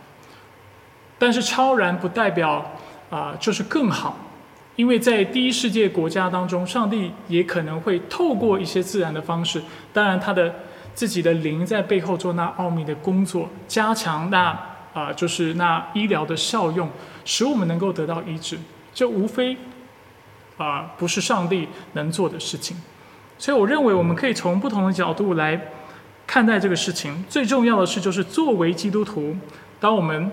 [1.19, 2.71] 但是超然不代表
[3.09, 4.19] 啊，就是更好。
[4.83, 10.53] 因为在第一世界国家当中，上帝也可能会透过一些自然的方式，当然他的
[10.93, 14.59] 自己的灵在背后做那奥秘的工作，加强那
[14.93, 16.91] 啊就是那医疗的效用，
[17.25, 18.59] 使我们能够得到医治。
[18.93, 19.57] 这无非
[20.57, 22.77] 啊不是上帝能做的事情，
[23.39, 25.69] 所以我认为我们可以从不同的角度来
[26.27, 27.25] 看待这个事情。
[27.29, 29.37] 最重要的是，就是作为基督徒，
[29.79, 30.33] 当我们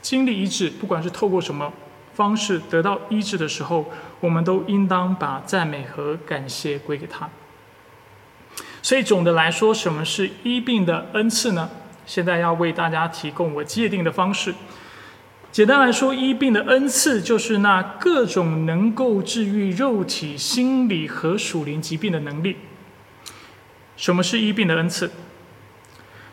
[0.00, 1.72] 经历医治，不管是透过什么。
[2.20, 7.26] 方式得到医治的时候，我们都应当把赞美和感谢归给他。
[8.82, 11.70] 所以总的来说，什么是医病的恩赐呢？
[12.04, 14.54] 现在要为大家提供我界定的方式。
[15.50, 22.58] 简单来说，医病的恩赐就是那各种能够治愈肉体、心理和属灵疾病的能力。
[23.96, 25.10] 什么是医病的恩赐？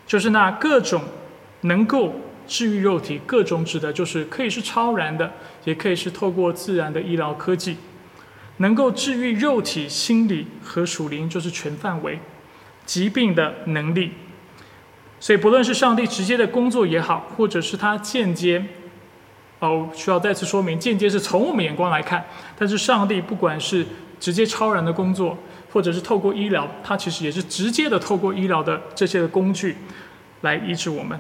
[0.05, 1.01] 就是那各种
[1.61, 2.13] 能够。
[2.49, 5.33] 治愈肉体，各种指的就是可以是超然的，
[5.67, 7.75] 也可以是透过自然的医疗科技，
[8.59, 12.17] 能够治愈肉体、心理和属灵，就是全范围
[12.85, 14.13] 疾病的能力。
[15.19, 18.63] 所以，不论是上帝直接的工作也好，或者是他间接，
[19.59, 22.25] 哦，需要再次说明，间接是从我们眼光来看，
[22.57, 23.85] 但是上帝不管是
[24.21, 25.37] 直接超然的工作，
[25.73, 29.75] 或者是透过医疗，他其实也是直接的透过医疗的这些的工具
[30.39, 31.19] 来医治我们。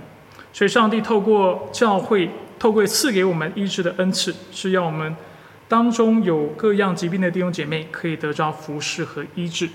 [0.53, 2.29] 所以，上帝透过教会，
[2.59, 5.15] 透过赐给我们医治的恩赐，是要我们
[5.67, 9.69] 当中有各样疾病的弟兄姐妹可以得着服侍和医治，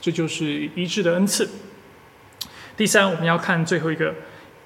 [0.00, 1.48] 这就是医治的恩赐。
[2.76, 4.14] 第三，我们要看最后一个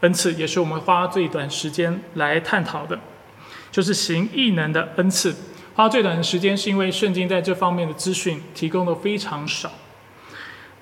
[0.01, 2.99] 恩赐，也是我们花最短时间来探讨的，
[3.73, 5.35] 就是行异能的恩赐。
[5.75, 9.73] 花最短的时间，是因为圣经在这方面的资讯提供的非常少。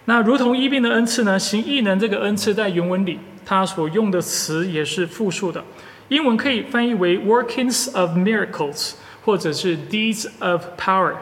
[0.05, 1.38] 那如同医病的恩赐呢？
[1.38, 3.18] 行异能这个恩赐在原文里。
[3.47, 5.62] 它所用的词也是复数的，
[6.08, 8.92] 英文可以翻译为 “workings of miracles”
[9.24, 11.14] 或者是 “deeds of power”。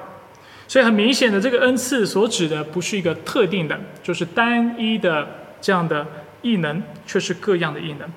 [0.67, 5.27] 所以很明显的，这个恩赐所指的不是一个特定的，就是单一的
[5.61, 6.07] 这样的
[6.43, 8.09] 异能，却是各样的异能。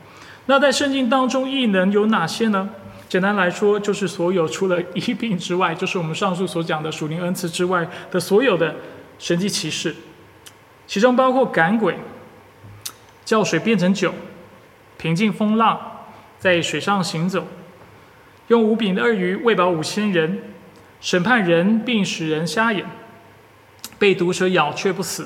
[0.46, 2.70] 那在圣经当中，异能有哪些呢？
[3.08, 8.76] 简单来说，就是所有除了医病之外，就是我们上述所讲的属灵恩赐之外的所有的
[9.20, 9.96] 神迹奇事，
[10.88, 11.96] 其中包括赶鬼。
[13.24, 14.14] 叫水变成酒，
[14.98, 15.95] 平静风浪，
[16.46, 17.48] 在水上行走，
[18.50, 20.44] 用五饼二鱼喂饱五千人，
[21.02, 22.86] 审判人并使人瞎眼，
[23.98, 25.26] 被毒蛇咬却不死，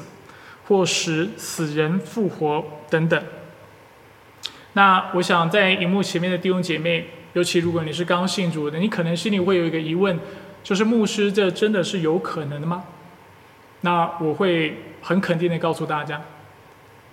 [0.65, 3.21] 或使死人复活等等。
[4.71, 10.17] 那我想在荧幕前面的弟兄姐妹，尤其如果你是刚信主的，你可能心里会有一个疑问，
[10.63, 12.85] 就是牧师，这真的是有可能的吗？
[13.81, 16.21] 那我会很肯定的告诉大家，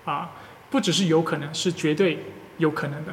[0.05, 0.31] 啊。
[0.71, 2.19] 不只是有可能，是绝对
[2.59, 3.12] 有可能的。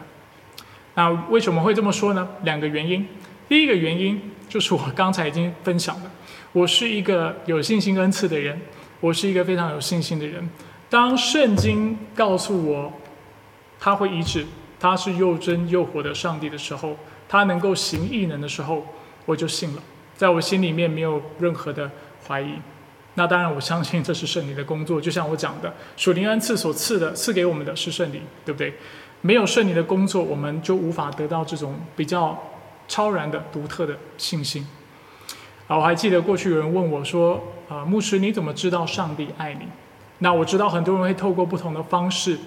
[0.96, 2.28] 那为什么会这么说呢？
[2.44, 3.08] 两个原因。
[3.50, 6.12] 第一个原因就是我刚才已经分享了，
[6.52, 8.60] 我是一个有信心恩赐的人，
[9.00, 10.50] 我是一个非常有信心的人。
[10.90, 12.94] 当圣经告诉我
[13.80, 14.46] 他会医治，
[14.80, 16.96] 他是又真又活的上帝的时候，
[17.28, 18.86] 他能够行异能的时候，
[19.26, 19.82] 我就信了，
[20.16, 21.90] 在我心里面没有任何的
[22.28, 22.54] 怀疑。
[23.16, 25.00] 那当然，我相信这是圣灵的工作。
[25.00, 28.74] 就像我讲的，属灵恩赐所赐的，赐给我们的是圣灵，对不对？
[29.26, 32.38] 没有顺利的工作，我们就无法得到这种比较
[32.90, 34.68] 超然的、独特的信心。
[35.66, 39.66] 啊，我还记得过去有人问我说：“啊，牧师，你怎么知道上帝爱你？”
[40.20, 42.38] 那我知道很多人会透过不同的方式，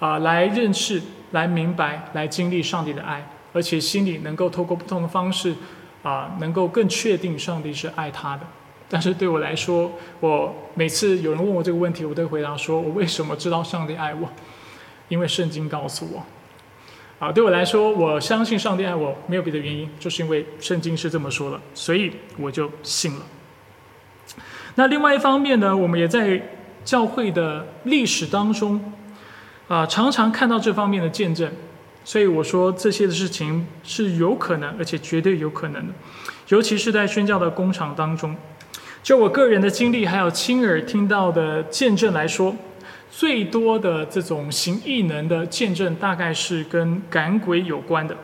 [0.00, 1.00] 啊，来认识、
[1.30, 5.54] 来明白、来经历上帝的爱，而且心里能够透过不同的方式，
[6.02, 8.42] 啊，能够更确定上帝是爱他的。
[8.88, 14.28] 但是对我来说，我每次有人问我这个问题，我都回答说：我为什么知道上帝爱我？
[15.08, 16.24] 因为圣经告诉我。
[17.18, 23.22] 啊，对我来说，我相信上帝爱我，没有别的原因，就是因为圣经是这么说的，所以我就信了。
[24.74, 26.42] 那另外一方面呢，我们也在
[26.84, 28.92] 教会的历史当中，
[29.66, 31.50] 啊，常常看到这方面的见证。
[32.04, 35.94] 所以我说这些的事情是有可能，而且绝对有可能的。
[36.48, 38.36] 尤其是在宣教的工厂当中。
[39.02, 42.54] 就我个人的经历，还有亲耳听到的见证来说，
[43.10, 48.16] 最多的这种行异能的见证，大概是跟赶鬼有关的。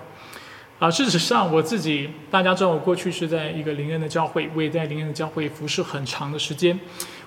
[0.78, 6.78] 啊，事实上我自己，大家知道我过去是在一个灵恩的教会，我也在灵恩的教会服侍很长的时间，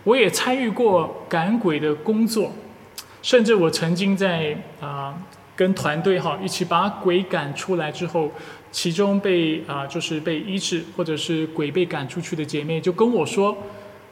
[0.03, 2.51] 我也参与过赶鬼的工作，
[3.22, 5.18] 甚至我曾经在啊
[5.56, 8.32] 跟团队哈一起把鬼赶出来之后。
[8.72, 13.56] 其中被啊，就是被医治，或者是鬼被赶出去的姐妹，就跟我说，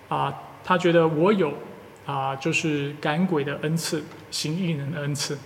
[0.08, 0.34] 啊，
[0.64, 1.52] 她觉得我有
[2.06, 5.38] 啊，就是赶鬼的恩赐，行异能的恩赐。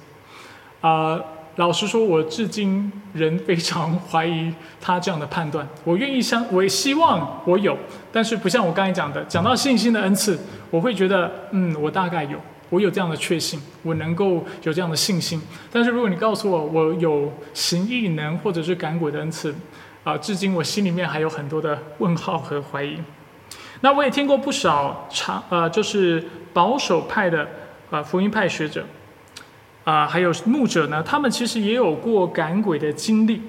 [0.81, 1.19] 啊，
[1.55, 5.67] 老实说，我至今仍非常怀疑他这样的判断。
[5.83, 7.77] 我愿意相，我也希望我有，
[8.11, 10.37] 但是不像我刚才讲的，讲到信心的恩赐，
[10.69, 12.39] 我会觉得，嗯，我大概有。
[12.69, 15.41] 我有这样的确信，我能够有这样的信心。
[15.71, 19.55] 但是如果你告诉我我有行异能或者是赶鬼的恩赐，
[20.03, 22.97] 啊，至今我心里面还有很多的问号和怀疑。
[23.79, 26.21] 那我也听过不少长呃，就是
[26.57, 27.47] 保守派的
[27.91, 28.83] 啊福音派学者，
[29.83, 33.43] 啊，还有牧者呢，他们其实也有过赶鬼的经历，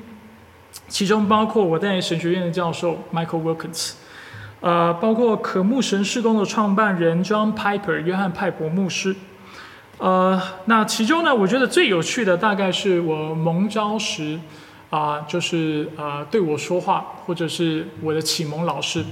[0.89, 3.93] 其中包括我在神学院的教授 Michael Wilkins。
[4.61, 9.17] 呃，包括可牧神事工的创办人 John Piper 约翰派伯牧师。
[9.97, 14.39] 呃，那其中呢，我觉得最有趣的大概是我蒙召时，
[14.91, 19.03] 啊，就是呃对我说话，或者是我的启蒙老师，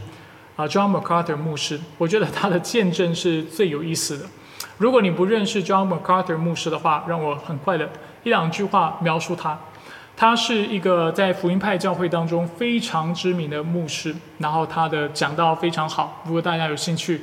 [0.57, 1.79] 啊，John MacArthur 牧师。
[1.99, 4.25] 我觉得他的见证是最有意思的。
[4.79, 7.91] 如果你不认识 John MacArthur 牧师的话，让我很快的
[8.25, 9.59] 一两句话描述他。
[10.17, 16.23] 他是一个在福音派教会当中非常知名的牧师，然后他的讲道非常好。
[16.25, 17.21] 如果大家有兴趣，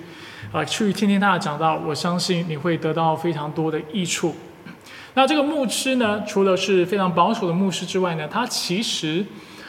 [0.51, 4.35] 啊，去听听他的讲道，我相信你会得到非常多的益处。
[5.15, 9.25] 那这个牧师呢，除了是非常保守的牧师之外呢，他其实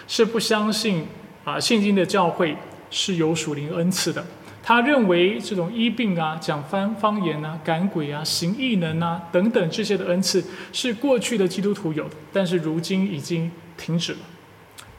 [0.06, 1.06] 是不相信
[1.44, 2.54] 啊，现今的教会
[2.94, 4.24] 是有属灵恩赐的。
[4.62, 10.42] 他认为这种医病啊、讲方方言啊、赶鬼啊、行异能啊等等这些的恩赐
[10.72, 14.18] 是过去的基督徒有的，但是如今已经停止了。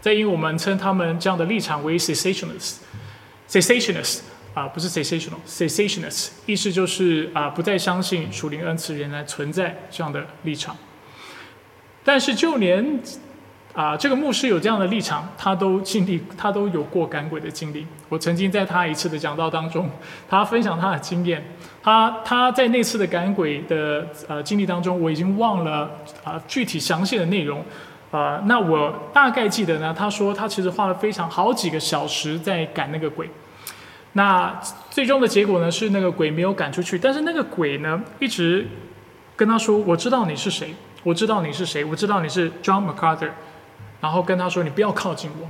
[0.01, 4.19] 再因我们称他们这样的立场为 cessationist，cessationist
[4.53, 10.77] 啊，不是 cessational，cessationist 意思就是啊，不再相信属灵恩赐仍然存在这样的立场。
[12.03, 13.01] 但是就连
[13.75, 17.85] 啊，这个牧师有这样的立场，他都经历，他都有过赶鬼的经历。
[18.07, 19.89] 我曾经在他一次的讲道当中，
[20.29, 21.43] 他分享他的经验。
[21.83, 25.91] 他他在那次的赶鬼的呃经历当中，我已经忘了
[26.23, 27.63] 啊具体详细的内容。
[28.11, 33.29] 啊，那我大概记得呢，他说他其实花了非常好几个小时在赶那个鬼。
[34.13, 34.57] 那
[34.89, 38.65] 最终的结果呢，是那个鬼没有赶出去，但是那个鬼呢，一直
[39.35, 40.73] 跟他说：“我知道你是谁，
[41.03, 43.31] 我知道你是谁，我知道你是 John MacArthur。”
[44.05, 45.47] 然后跟他说：“你不要靠近我。”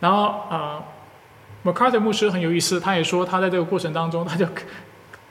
[0.00, 0.82] 然后呃
[1.64, 4.46] ，MacArthur 牧师很有意思，他也说他在这个过程当中，他就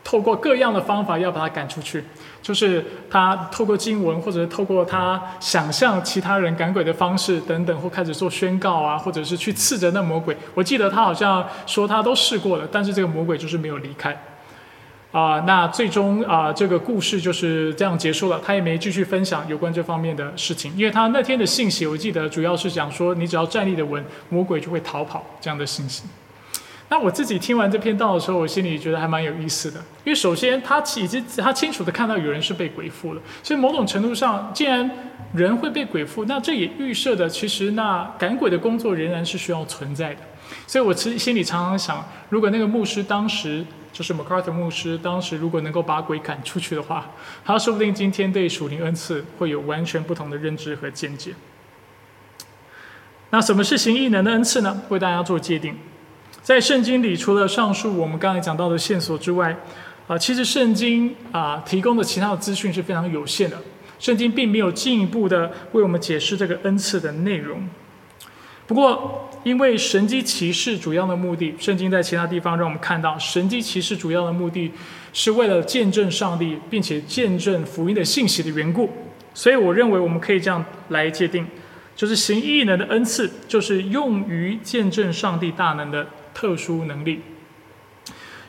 [0.03, 2.03] 透过各样的方法要把他赶出去，
[2.41, 10.35] 就是他透过经文，或者是透过他想象其他人赶鬼的方式等等，或开始做宣告啊，或者是去刺着那魔鬼。
[10.55, 14.19] 我记得他好像说他都试过了，但是这个魔鬼就是没有离开。
[15.15, 18.37] 啊，那最终啊，这个故事就是这样结束了。
[18.43, 26.03] 他也没继续分享有关这方面的事情，因为他那天的信息，我记得主要是讲说，你只要站立的稳，魔鬼就会逃跑这样的信息。
[26.89, 34.91] 那我自己听完这篇道的时候，我心里觉得还蛮有意思的，因为首先他已经他清楚的看到有人是被鬼附了，所以某种程度上，既然
[35.33, 40.19] 人会被鬼附，那这也预设的其实那赶鬼的工作仍然是需要存在的。
[40.67, 43.65] 所以我其实心里常常想，如果那个牧师当时。
[43.95, 47.09] 就是 macart 牧师当时如果能够把鬼赶出去的话，
[47.45, 51.33] 他说不定今天对属灵恩赐会有完全不同的认知和见解。
[53.29, 54.81] 那什么是行异能的恩赐呢？
[54.89, 55.77] 为大家做界定。
[56.41, 59.55] 在圣经里，除了上述我们刚才讲到的线索之外，
[60.07, 63.57] 啊，其实圣经啊提供的其他的资讯是非常有限的。
[63.97, 67.65] 圣经并没有进一步的为我们解释这个恩赐的内容。
[68.67, 74.71] 不过，因为神机骑士主要的目的，圣经在其他地方让我们看到，神机骑士主要的目的
[75.13, 78.89] 是为了见证上帝，并且见证福音的信息的缘故，
[79.35, 81.45] 所以我认为我们可以这样来界定，
[81.95, 87.21] 就是行异能的恩赐，就是用于见证上帝大能的特殊能力，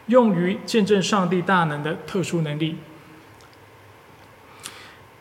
[0.06, 2.76] 用于见证上帝大能的特殊能力。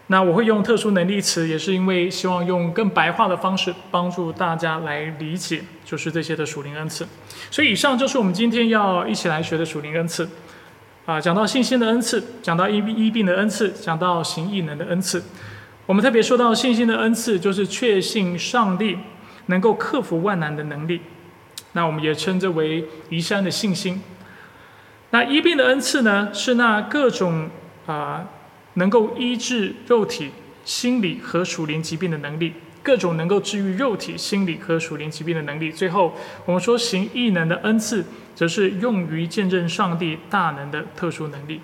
[0.08, 7.08] 那我会用特殊能力词，也是因为希望用更白话的方式帮助大家来理解，就是这些的属灵恩赐。
[7.50, 10.30] 所以以上就是我们今天要一起来学的属灵恩赐。
[11.06, 15.24] 啊，讲到信心的恩赐，讲到医医病的恩赐，讲到行异能的恩赐。
[15.86, 18.98] 我们特别说到信心的恩赐，就是确信上帝
[19.48, 21.02] 能够克服万难的能力。
[21.74, 24.02] 那我们也称之为移山的信心。
[25.12, 27.50] 那医病的恩赐呢，是那各种
[27.86, 28.26] 啊
[28.76, 30.32] 能够医治肉体、
[30.64, 35.72] 心理和属灵疾病的能力，各种能够治愈肉体、心理和属灵疾病的能力。
[35.72, 36.14] 最后，
[36.46, 38.06] 我们说行异能的恩赐，
[38.36, 41.62] 则是用于见证上帝大能的特殊能力。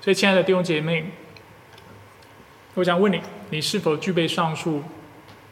[0.00, 1.12] 所以，亲爱的弟兄姐妹，
[2.74, 3.20] 我想问你：
[3.50, 4.82] 你是否具备上述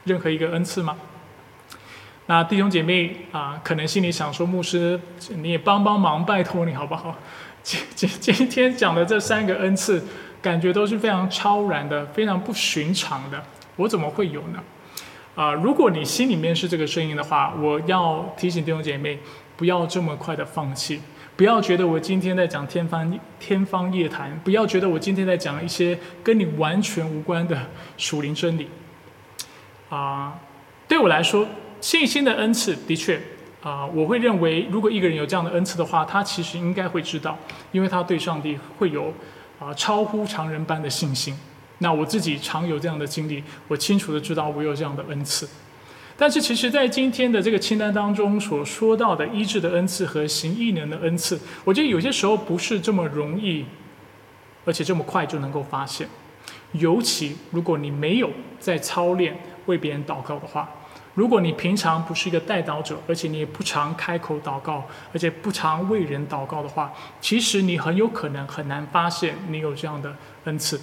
[0.05, 0.97] 任何一个恩赐吗？
[2.27, 5.01] 那弟兄姐妹啊，可能心里想说：牧师，
[5.37, 7.17] 你也帮帮忙，拜托你好不好？
[7.63, 10.03] 今今今天讲的这三个恩赐，
[10.41, 13.43] 感觉都是非常超然的，非常不寻常的，
[13.77, 14.63] 我怎么会有呢？
[15.35, 19.19] 啊，如果你心里面是这个声音的话，我要提醒弟兄姐妹，
[19.57, 21.01] 不要这么快的放弃。
[21.37, 27.57] 不要觉得我今天在讲天方天方夜谭，不要觉得我今天在讲一些跟你完全无关的
[27.97, 28.69] 属灵真理。
[29.89, 30.41] 啊，
[30.89, 31.47] 对我来说，
[31.81, 33.21] 信心的恩赐的确
[33.63, 37.39] 啊，我会认为，如果一个人有这样的恩赐的话，他其实应该会知道，
[37.71, 39.15] 因为他对上帝会有
[39.59, 41.37] 啊超乎常人般的信心。
[41.79, 45.49] 那我自己常有这样的经历，我清楚的知道我有这样的恩赐。
[46.17, 53.65] 但是，其实，在今天的这个清单当中所说到的医治的恩赐和行异能的恩赐，我觉得有些时候不是这么容易，
[54.65, 56.09] 而且这么快就能够发现。
[56.73, 60.69] 尤其如果你没有在操练为别人祷告的话，
[61.19, 70.15] 如果你平常不是一个代祷者，而且你也不常开口祷告，而且不常为人祷告的话，其实你很有可能很难发现你有这样的
[70.45, 70.81] 恩赐。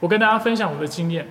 [0.00, 1.26] 我跟大家分享我的经验。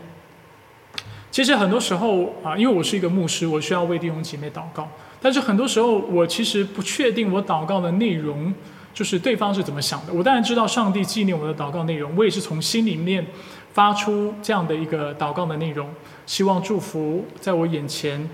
[1.30, 4.90] 其实很多时候啊，因为我是一个牧师，我需要为弟兄姐妹祷告。
[5.22, 8.52] 但是很多时候，我其实不确定我祷告的内容，
[8.96, 10.12] 就是对方是怎么想的。
[10.12, 13.28] 我当然知道上帝纪念我的祷告内容，我也是从心里面
[13.74, 15.88] 发出这样的一个祷告的内容，
[16.26, 18.30] 希望祝福在我眼前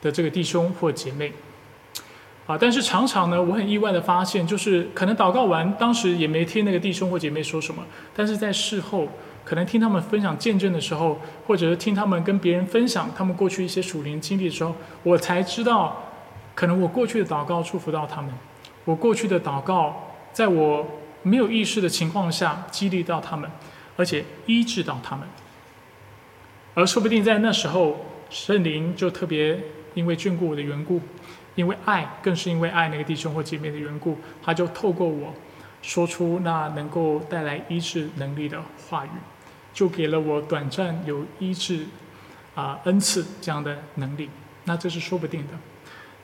[0.00, 1.32] 的这个弟兄或姐妹。
[2.46, 7.84] 啊，但是常常呢，我很意外的发现，就是可能祷告完，当时也没听那个弟兄或姐妹说什么，
[8.14, 9.08] 但是在事后。
[9.42, 14.72] 可能听他们分享见证的时候，或者是听他们跟别人分享他们过去一些属灵经历的时候，
[15.02, 15.96] 我才知道，
[16.54, 18.30] 可能我过去的祷告祝福到他们，
[18.84, 20.86] 我过去的祷告在我
[21.22, 23.50] 没有意识的情况下激励到他们，
[23.96, 25.26] 而且医治到他们。
[26.74, 29.58] 而说不定在那时候，圣灵就特别
[29.94, 31.00] 因为眷顾我的缘故，
[31.54, 35.34] 因为爱，更是因为爱那个弟兄或姐妹的缘故，他就透过我
[35.82, 39.10] 说出那能够带来医治能力的话语。
[39.72, 41.86] 就给了我短暂有医治
[42.56, 44.28] 啊恩赐这样的能力，
[44.64, 45.52] 那这是说不定的。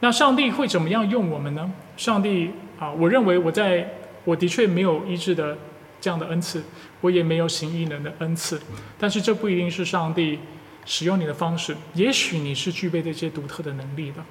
[0.00, 1.72] 那上帝会怎么样用我们呢？
[1.96, 3.88] 上帝啊，我认为我在
[4.24, 5.56] 我的确没有医治的
[6.00, 6.60] 这样的恩赐，
[7.00, 8.60] 我也没有行异能的恩赐，
[8.98, 10.38] 但是这不一定是上帝
[10.84, 11.76] 使用你的方式。
[11.94, 14.24] 也许你是具备这些独特的能力的，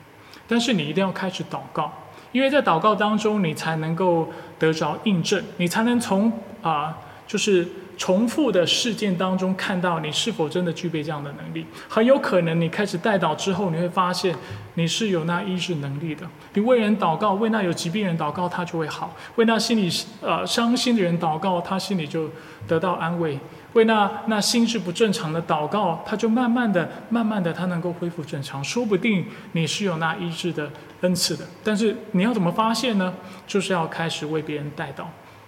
[0.47, 1.91] 但是你一定要开始祷告，
[2.31, 6.97] 因为在祷告当中，你才能够得着印证，你才能从啊
[7.27, 7.67] 就是。
[7.97, 14.35] 重复的事件当中，看到你是否真的具备这样的能力，很有可能你开始带祷之后，你会发现
[14.73, 16.25] 你是有那医治能力的。
[16.53, 19.89] 你为人祷告，为那有疾病人祷告，他就会好；为那心里
[20.21, 22.29] 呃伤心的人祷告，他心里就
[22.67, 23.37] 得到安慰；
[23.73, 28.63] 为那那心智不正常的祷告，他就慢慢的、慢慢的，他能够恢复正常。
[28.63, 30.69] 说不定你是有那医治的
[31.01, 33.13] 恩赐的，但是你要怎么发现呢？
[33.47, 35.05] 就是要开始为别人带祷，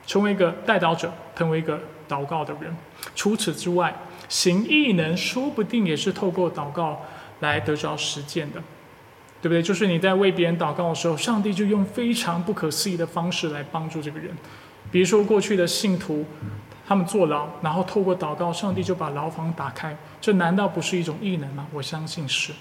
[0.07, 1.79] 成为一个带祷者，成为一个。
[2.09, 2.73] 祷告的人，
[3.15, 3.93] 除此之外，
[4.29, 7.01] 行异能说不定也是透过祷告
[7.41, 8.63] 来得着实践的，
[9.41, 9.61] 对不对？
[9.61, 14.31] 就是你在为别人祷告的时候，上帝就用非常不可思议的方式来帮助这个人。
[14.89, 16.25] 比如说，过去的信徒
[16.87, 21.67] 他们坐牢，然后透过祷告，上帝就把牢房打开，这难道不是一种异能吗？
[21.73, 22.53] 我相信是。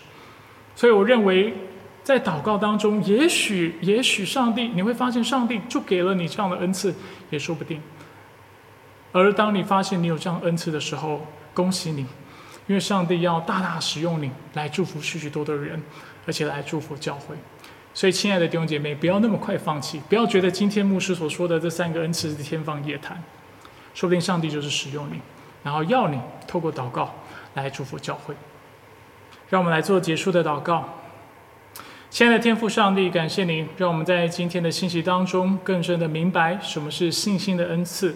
[0.75, 1.55] 所以，我认为
[2.07, 6.95] 在祷告当中，也许，也许上帝你会发现，上帝就给了你这样的恩赐，
[7.31, 7.83] 也说不定。
[9.11, 12.07] 而当你发现你有这样恩赐的时候，恭喜你，
[12.69, 15.83] 因为上帝要大大使用你来祝福许许多多的人，
[16.25, 17.35] 而且来祝福教会。
[17.93, 23.21] 所以，亲爱的弟兄姐妹，不要那么快放弃，不要觉得今天牧师所说的这三个恩赐是天方夜谭。
[23.95, 25.21] 说不定上帝就是使用你，
[25.65, 27.13] 然后要你透过祷告
[27.55, 28.33] 来祝福教会。
[29.49, 30.89] 让我们来做结束的祷告。
[32.09, 38.15] 亲爱的天父上帝，感谢您，让我们在今天的信息当中更深的明白什么是信心的恩赐。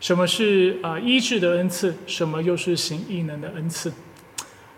[0.00, 1.94] 什么是啊医治的恩赐？
[2.06, 3.92] 什么又是行异能的恩赐？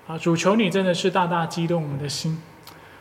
[0.09, 2.37] 啊，主求你真的是大大激动我们的心，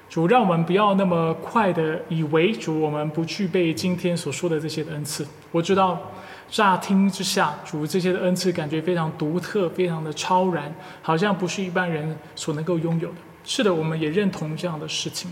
[0.10, 5.26] 主让我们不要那么快的以为主我们不具备今天所说的这些的恩赐。
[5.52, 6.12] 我知道
[6.52, 13.16] 乍听之下，主这些的恩赐感觉非常独特，非常的超然，好像不是一般人所能够拥有的。
[13.44, 15.32] 是的，我们也认同这样的事情。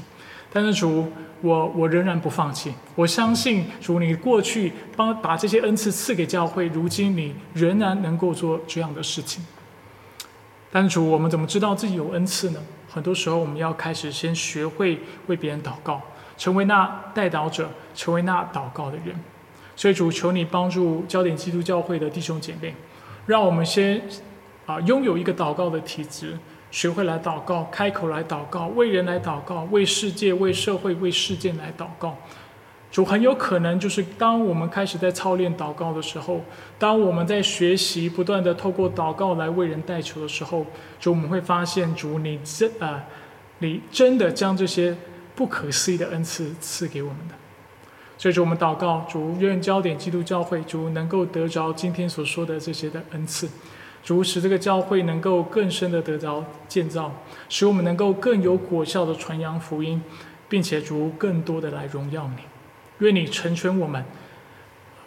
[0.54, 1.10] 但是主，
[1.42, 2.74] 我我仍然不放弃。
[2.94, 9.42] 我相信主，你过去帮把这些恩赐赐给教会，如今你仍然能够做这样的事情。
[10.70, 12.60] 但是主，我们怎么知道自己有恩赐呢？
[12.90, 16.02] 很多时候，我们要开始先学会为别人祷告，
[16.38, 19.16] 成为那带祷者，成为那祷告的人。
[19.78, 22.76] 所以主，求你帮助焦点基督教会的弟兄姐妹，
[23.26, 24.02] 让我们先
[24.66, 26.38] 啊拥有一个祷告的体质。
[26.72, 32.18] 学会来祷告，开口来祷告，为人来祷告，为世界、为社会、为事件来祷告。
[32.90, 36.42] 主很有可能就是当我们开始在操练祷告的时候，
[36.78, 40.66] 当我们在学习不断的透过祷告来为人代求的时候，
[41.00, 43.04] 主我们会发现主你真啊，
[43.60, 44.96] 你真的将这些
[45.36, 47.36] 不可思议的恩赐赐给我们的。
[48.18, 53.50] 所以，主我们祷告，主愿焦点基督教会主能够得着今天所说的这些的恩赐。
[54.04, 57.14] 主使这个教会能够更深的得着建造，
[57.50, 60.02] 使我们能够更有果效的传扬福音，
[60.50, 62.44] 并且主更多的来荣耀你。
[63.00, 64.04] 愿你成全我们，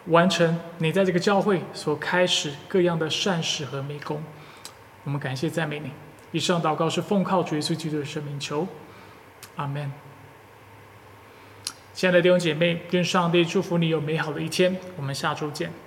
[0.07, 4.23] 完成你在这个教会所开始各样的善事和美功。
[5.03, 5.91] 我们感谢赞美你。
[6.31, 8.67] 以上祷告是奉靠主耶稣基督的圣名求，
[9.55, 9.91] 阿门。
[11.93, 14.75] 亲爱的弟兄姐妹，愿上帝祝福你有美好的一天。
[14.97, 15.84] 我们下周见。